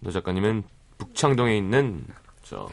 너 0.00 0.10
작가님은 0.10 0.64
북창동에 0.98 1.56
있는 1.56 2.06
저 2.42 2.68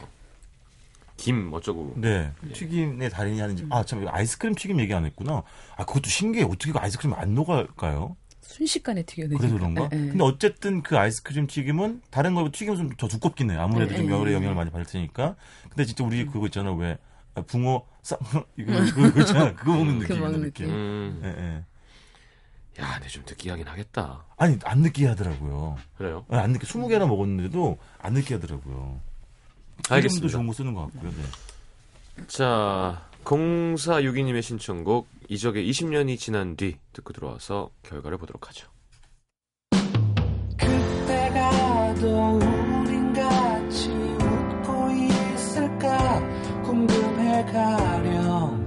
김 1.16 1.50
어쩌고 1.52 1.94
네. 1.96 2.32
튀김의 2.52 3.08
달인이 3.10 3.40
하는 3.40 3.56
집. 3.56 3.72
아, 3.72 3.84
참, 3.84 4.02
이거 4.02 4.10
아이스크림 4.12 4.54
튀김 4.54 4.80
얘기 4.80 4.92
안 4.92 5.04
했구나. 5.06 5.42
아, 5.76 5.84
그것도 5.84 6.08
신기해. 6.10 6.44
어떻게 6.44 6.72
그 6.72 6.78
아이스크림 6.78 7.14
안 7.14 7.34
녹을까요? 7.34 8.16
순식간에 8.54 9.02
튀겨내니까. 9.02 9.38
그래서 9.38 9.56
그런가? 9.56 9.82
예, 9.92 9.96
예. 9.96 10.08
근데 10.10 10.22
어쨌든 10.24 10.82
그 10.82 10.96
아이스크림 10.96 11.46
튀김은 11.48 12.02
다른 12.10 12.34
거보다 12.34 12.52
튀김은 12.52 12.76
좀 12.76 12.90
더 12.96 13.08
두껍긴 13.08 13.50
해요. 13.50 13.60
아무래도 13.60 13.92
예, 13.94 13.96
좀 13.98 14.06
예, 14.06 14.10
열의 14.12 14.32
예. 14.32 14.36
영향을 14.36 14.54
많이 14.54 14.70
받을 14.70 14.86
테니까. 14.86 15.34
근데 15.68 15.84
진짜 15.84 16.04
우리 16.04 16.24
그거 16.26 16.46
있잖아. 16.46 16.72
왜 16.72 16.96
아, 17.34 17.40
붕어 17.42 17.84
쌈 18.02 18.18
이거 18.56 18.72
그거 18.94 19.20
있잖아. 19.20 19.52
그거 19.54 19.72
먹는 19.72 19.98
그 19.98 20.02
느낌이야. 20.04 20.20
먹는 20.20 20.40
느낌. 20.42 20.66
느낌. 20.66 20.74
음. 20.78 21.20
예, 21.24 21.28
예. 21.42 22.82
야, 22.82 22.94
근데 22.94 23.08
좀 23.08 23.24
느끼하긴 23.28 23.66
하겠다. 23.66 24.24
아니 24.36 24.56
안 24.64 24.80
느끼하더라고요. 24.80 25.76
그래요? 25.96 26.24
안 26.28 26.52
느끼. 26.52 26.66
20개나 26.66 27.08
먹었는데도 27.08 27.78
안 27.98 28.12
느끼하더라고요. 28.14 29.00
알겠습니다. 29.90 30.28
좋은 30.28 30.46
거 30.46 30.52
쓰는 30.52 30.74
것 30.74 30.82
같고요. 30.92 31.10
네. 31.10 32.24
자, 32.28 33.02
0462님의 33.24 34.42
신청곡 34.42 35.08
이적의 35.28 35.68
20년이 35.70 36.18
지난 36.18 36.56
뒤 36.56 36.76
듣고 36.92 37.12
들어와서 37.12 37.70
결과를 37.82 38.18
보도록 38.18 38.48
하죠. 38.48 38.68
그때가 40.56 41.94
또 41.96 42.38
우린 42.38 43.12
같이 43.12 43.90
웃고 43.90 44.90
있을까 44.90 46.62
궁금해 46.62 47.44
가렴 47.46 48.64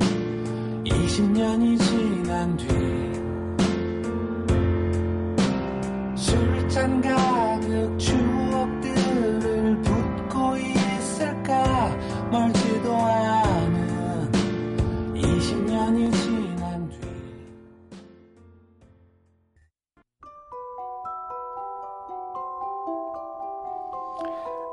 20년이 0.84 1.80
지난 1.80 2.58
뒤 2.58 2.68
술잔 6.16 7.02
가 7.02 7.47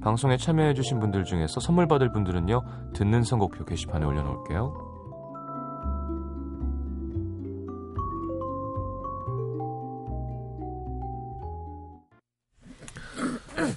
방송에 0.00 0.36
참여해주신 0.36 1.00
분들 1.00 1.24
중에서 1.24 1.60
선물 1.60 1.88
받을 1.88 2.12
분들은요, 2.12 2.92
듣는 2.94 3.22
선곡표 3.22 3.64
게시판에 3.64 4.06
올려놓을게요. 4.06 4.86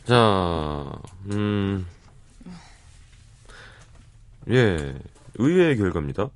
자, 0.06 0.92
음, 1.32 1.86
예, 4.50 4.96
의외의 5.36 5.78
결과입니다. 5.78 6.30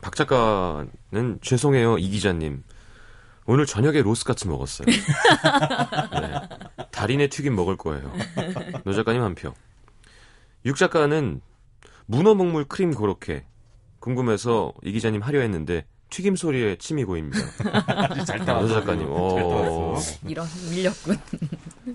박 0.00 0.14
작가는 0.14 1.38
죄송해요, 1.42 1.98
이 1.98 2.08
기자님. 2.08 2.62
오늘 3.50 3.64
저녁에 3.64 4.02
로스카츠 4.02 4.46
먹었어요. 4.46 4.86
네. 4.86 4.92
달인의 6.90 7.30
튀김 7.30 7.56
먹을 7.56 7.78
거예요. 7.78 8.12
노 8.84 8.92
작가님 8.92 9.22
한 9.22 9.34
표. 9.34 9.54
육 10.66 10.76
작가는 10.76 11.40
문어 12.04 12.34
먹물 12.34 12.66
크림 12.66 12.92
고로케 12.92 13.46
궁금해서 14.00 14.74
이 14.82 14.92
기자님 14.92 15.22
하려 15.22 15.40
했는데 15.40 15.86
튀김 16.10 16.36
소리에 16.36 16.76
침이 16.76 17.04
고입니다. 17.04 17.38
잘노 18.26 18.68
작가님. 18.68 19.06
어. 19.08 19.96
이런 20.26 20.46
밀렸군. 20.70 21.16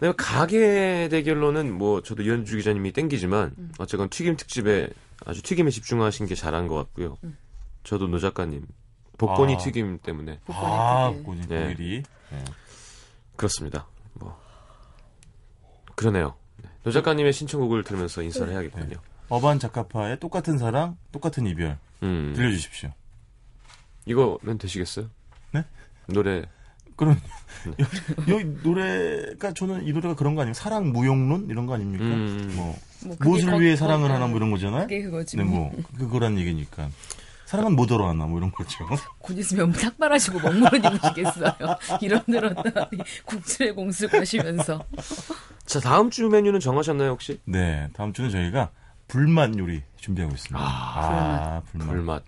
네, 0.02 0.12
가게 0.18 1.08
대결로는 1.12 1.72
뭐 1.72 2.02
저도 2.02 2.24
이현주 2.24 2.58
기자님이 2.58 2.94
땡기지만 2.94 3.54
어쨌건 3.78 4.10
튀김 4.10 4.38
특집에 4.38 4.90
아주 5.24 5.44
튀김에 5.44 5.70
집중하신 5.70 6.26
게 6.26 6.34
잘한 6.34 6.68
것 6.68 6.74
같고요. 6.74 7.20
저도 7.84 8.08
노 8.08 8.18
작가님 8.18 8.66
복권이 9.18 9.56
아. 9.56 9.58
튀김 9.58 10.00
때문에 10.00 10.40
아, 10.48 11.12
복권의 11.16 11.24
고니 11.24 11.48
네. 11.48 11.74
네. 11.76 12.44
그렇습니다. 13.36 13.88
뭐 14.14 14.38
그러네요. 15.96 16.36
네. 16.62 16.70
노 16.84 16.92
작가님의 16.92 17.34
신청곡을 17.34 17.84
들으면서 17.84 18.22
인사를 18.22 18.52
해야겠군요. 18.52 18.98
어반 19.30 19.60
작가파의 19.60 20.20
똑같은 20.20 20.58
사랑, 20.58 20.98
똑같은 21.12 21.46
이별 21.48 21.78
음, 22.04 22.34
들려주십시오. 22.36 22.92
이거면 24.06 24.58
되시겠어요? 24.58 25.08
네? 25.52 25.64
노래 26.08 26.44
그럼 26.96 27.20
여기 28.28 28.44
노래가 28.64 29.54
저는 29.54 29.88
이 29.88 29.94
노래가 29.94 30.16
그런 30.16 30.36
거 30.36 30.42
아니에요? 30.42 30.54
사랑 30.54 30.92
무용론 30.92 31.48
이런 31.50 31.66
거 31.66 31.74
아닙니까? 31.76 32.04
음. 32.06 32.52
뭐 32.56 32.76
뭐 33.06 33.18
무엇을 33.20 33.52
거- 33.52 33.58
위해 33.58 33.72
거- 33.72 33.78
사랑을 33.78 34.08
거- 34.08 34.14
하나 34.14 34.28
뭐 34.28 34.38
이런 34.38 34.50
거잖아요. 34.52 34.84
그게 34.84 35.02
그거지. 35.02 35.36
네, 35.36 35.44
뭐. 35.44 35.70
뭐 35.72 35.84
그거란 35.98 36.38
얘기니까 36.40 36.90
사랑은 37.54 37.76
못 37.76 37.92
얼어하나 37.92 38.26
뭐 38.26 38.40
이런 38.40 38.52
거죠. 38.52 38.84
곧 39.20 39.38
있으면 39.38 39.72
삭발하시고 39.74 40.40
먹물을 40.40 40.80
입으시겠어요. 40.84 41.54
이런 42.02 42.24
들었더니 42.26 42.98
국수에 43.26 43.70
공수 43.72 44.10
가시면서. 44.10 44.84
자 45.68 45.80
다음 45.80 46.10
주 46.10 46.28
메뉴는 46.30 46.60
정하셨나요 46.60 47.12
혹시? 47.12 47.40
네, 47.46 47.88
다음 47.94 48.12
주는 48.12 48.32
저희가 48.32 48.72
불맛 49.08 49.56
요리 49.60 49.84
준비하고 49.98 50.34
있습니다. 50.34 50.66
아, 50.66 51.62
불맛. 51.70 51.88
불맛. 51.90 52.24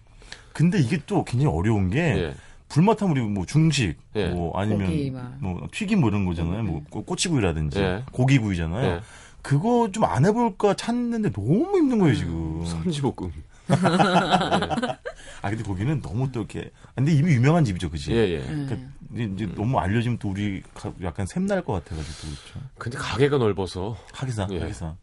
근데 0.54 0.78
이게 0.80 1.02
또 1.08 1.24
굉장히 1.24 1.52
어려운 1.58 1.90
게 1.90 2.00
예. 2.00 2.34
불맛하면 2.70 3.18
우리 3.18 3.22
뭐 3.28 3.48
중식 3.48 3.98
예. 4.16 4.28
뭐 4.28 4.56
아니면 4.60 4.86
고기. 4.86 5.12
뭐 5.40 5.68
튀김 5.72 6.02
뭐 6.02 6.10
이런 6.10 6.26
거잖아요. 6.26 6.62
뭐 6.62 6.84
꼬- 6.92 7.04
꼬치구이라든지 7.04 7.80
예. 7.80 8.04
고기구이잖아요. 8.12 8.86
예. 8.98 9.02
그거 9.42 9.90
좀 9.92 10.04
안 10.04 10.24
해볼까 10.26 10.76
찾는데 10.76 11.32
너무 11.32 11.78
힘든 11.78 11.98
거예요 11.98 12.14
지금. 12.16 12.64
선지볶음. 12.66 13.32
아 13.70 15.50
근데 15.50 15.64
거기는 15.64 16.02
너무 16.02 16.32
또 16.32 16.42
이렇게. 16.42 16.72
근데 16.96 17.12
이미 17.14 17.34
유명한 17.34 17.64
집이죠, 17.66 17.90
그지? 17.90 18.12
예 18.14 18.18
예. 18.18 18.42
그러니까 18.46 18.76
이제, 19.14 19.24
이제 19.36 19.46
너무 19.56 19.80
알려지면 19.80 20.18
또 20.20 20.30
우리 20.30 20.62
가- 20.74 20.94
약간 21.04 21.26
샘날 21.26 21.64
것 21.64 21.74
같아가지고 21.74 22.28
그렇죠. 22.28 22.70
근데 22.78 22.98
가게가 22.98 23.38
넓어서 23.38 23.98
하기사, 24.14 24.48
예. 24.52 24.60
하기사. 24.62 24.96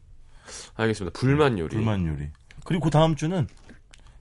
알겠습니다. 0.75 1.17
불만 1.19 1.57
요리. 1.59 1.75
불맛 1.75 1.99
요리. 2.05 2.27
그리고 2.65 2.83
그 2.85 2.89
다음 2.89 3.15
주는 3.15 3.47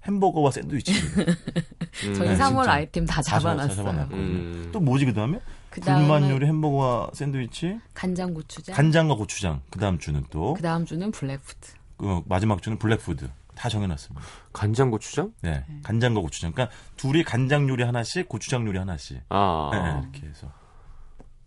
햄버거와 0.06 0.50
샌드위치. 0.50 0.92
음, 0.92 2.14
저희 2.14 2.28
네, 2.30 2.36
3월 2.36 2.62
진짜. 2.62 2.72
아이템 2.72 3.06
다다 3.06 3.22
잡아- 3.22 3.56
다 3.56 3.68
잡아놨어요. 3.68 4.08
음. 4.12 4.68
또 4.72 4.80
뭐지 4.80 5.04
그 5.06 5.12
다음에? 5.14 5.40
그 5.70 5.80
다음에 5.80 6.30
요리 6.30 6.46
햄버거와 6.46 7.10
샌드위치. 7.14 7.78
간장 7.94 8.34
고추장. 8.34 8.74
간장과 8.74 9.14
고추장. 9.14 9.60
그 9.70 9.78
다음 9.78 9.98
주는 9.98 10.24
또 10.30 10.54
그 10.54 10.62
다음 10.62 10.84
주는 10.84 11.10
black 11.10 11.39
food. 11.39 11.68
그 11.96 12.20
마지막 12.26 12.62
주는 12.62 12.78
black 12.78 13.03
food. 13.03 13.28
다 13.54 13.68
정해놨습니다. 13.68 14.26
간장 14.52 14.90
고추장? 14.90 15.32
네, 15.42 15.64
간장과 15.82 16.20
고추장. 16.20 16.52
그러니까 16.52 16.74
둘이 16.96 17.22
간장 17.22 17.68
요리 17.68 17.82
하나씩, 17.82 18.28
고추장 18.28 18.66
요리 18.66 18.78
하나씩. 18.78 19.20
아 19.28 19.70
네, 19.72 20.00
이렇게 20.10 20.26
해서 20.28 20.50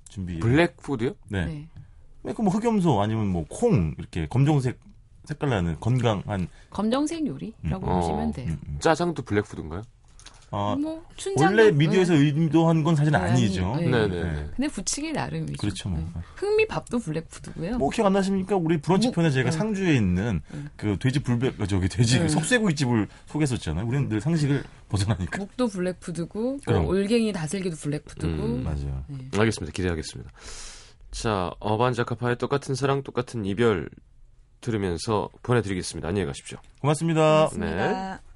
준비. 0.09 0.39
black 0.39 0.70
food요? 0.70 1.13
네. 1.29 1.67
네. 2.23 2.33
그뭐 2.33 2.49
흑염소 2.49 3.01
아니면 3.01 3.27
뭐 3.27 3.45
콩 3.49 3.93
이렇게 3.97 4.27
검정색 4.27 4.79
색깔 5.25 5.49
나는 5.49 5.79
건강한. 5.79 6.47
검정색 6.69 7.25
요리라고 7.25 7.87
음. 7.87 7.93
보시면 7.99 8.29
어. 8.29 8.31
돼요. 8.31 8.47
음, 8.49 8.59
음. 8.67 8.77
짜장도 8.79 9.23
black 9.23 9.41
food인가요? 9.41 9.81
아, 10.55 10.75
뭐 10.79 11.03
춘장 11.17 11.47
원래 11.49 11.71
미디어에서 11.71 12.13
의도한 12.13 12.83
건 12.83 12.95
사실 12.95 13.13
은 13.13 13.19
네, 13.19 13.25
아니죠. 13.25 13.73
아니, 13.73 13.85
네. 13.85 14.07
네네. 14.07 14.23
네. 14.23 14.49
근데 14.55 14.67
붙이기 14.69 15.11
나름이죠. 15.11 15.57
그렇죠, 15.59 15.89
뭐. 15.89 15.99
네. 15.99 16.21
흑미밥도 16.35 16.99
블랙푸드고요. 16.99 17.77
뭐 17.77 17.89
기억 17.89 18.07
안 18.07 18.13
나십니까? 18.13 18.55
우리 18.55 18.79
브런치 18.79 19.09
뭐, 19.09 19.15
편에 19.15 19.31
저희가 19.31 19.49
네. 19.49 19.57
상주에 19.57 19.95
있는 19.95 20.41
그 20.77 20.97
돼지 20.99 21.19
불백 21.19 21.59
어, 21.59 21.65
저기 21.65 21.89
돼지 21.89 22.19
네. 22.19 22.29
석쇠구이집을 22.29 23.07
소개했었잖아요. 23.27 23.85
우리는 23.85 24.07
늘 24.07 24.21
상식을 24.21 24.63
벗어나니까. 24.89 25.37
묵도 25.37 25.67
블랙푸드고 25.67 26.59
그럼. 26.65 26.83
뭐 26.83 26.93
올갱이 26.93 27.33
다슬기도 27.33 27.75
블랙푸드고 27.75 28.31
음, 28.31 28.63
맞아요. 28.63 29.03
알겠습니다. 29.37 29.73
기대하겠습니다. 29.73 30.31
자, 31.11 31.51
어반자카파의 31.59 32.37
똑같은 32.37 32.75
사랑, 32.75 33.03
똑같은 33.03 33.45
이별 33.45 33.89
들으면서 34.61 35.29
보내드리겠습니다. 35.43 36.07
안녕히 36.07 36.25
가십시오. 36.27 36.57
고맙습니다. 36.81 37.49
고맙습니다. 37.49 38.13
욕 38.13 38.34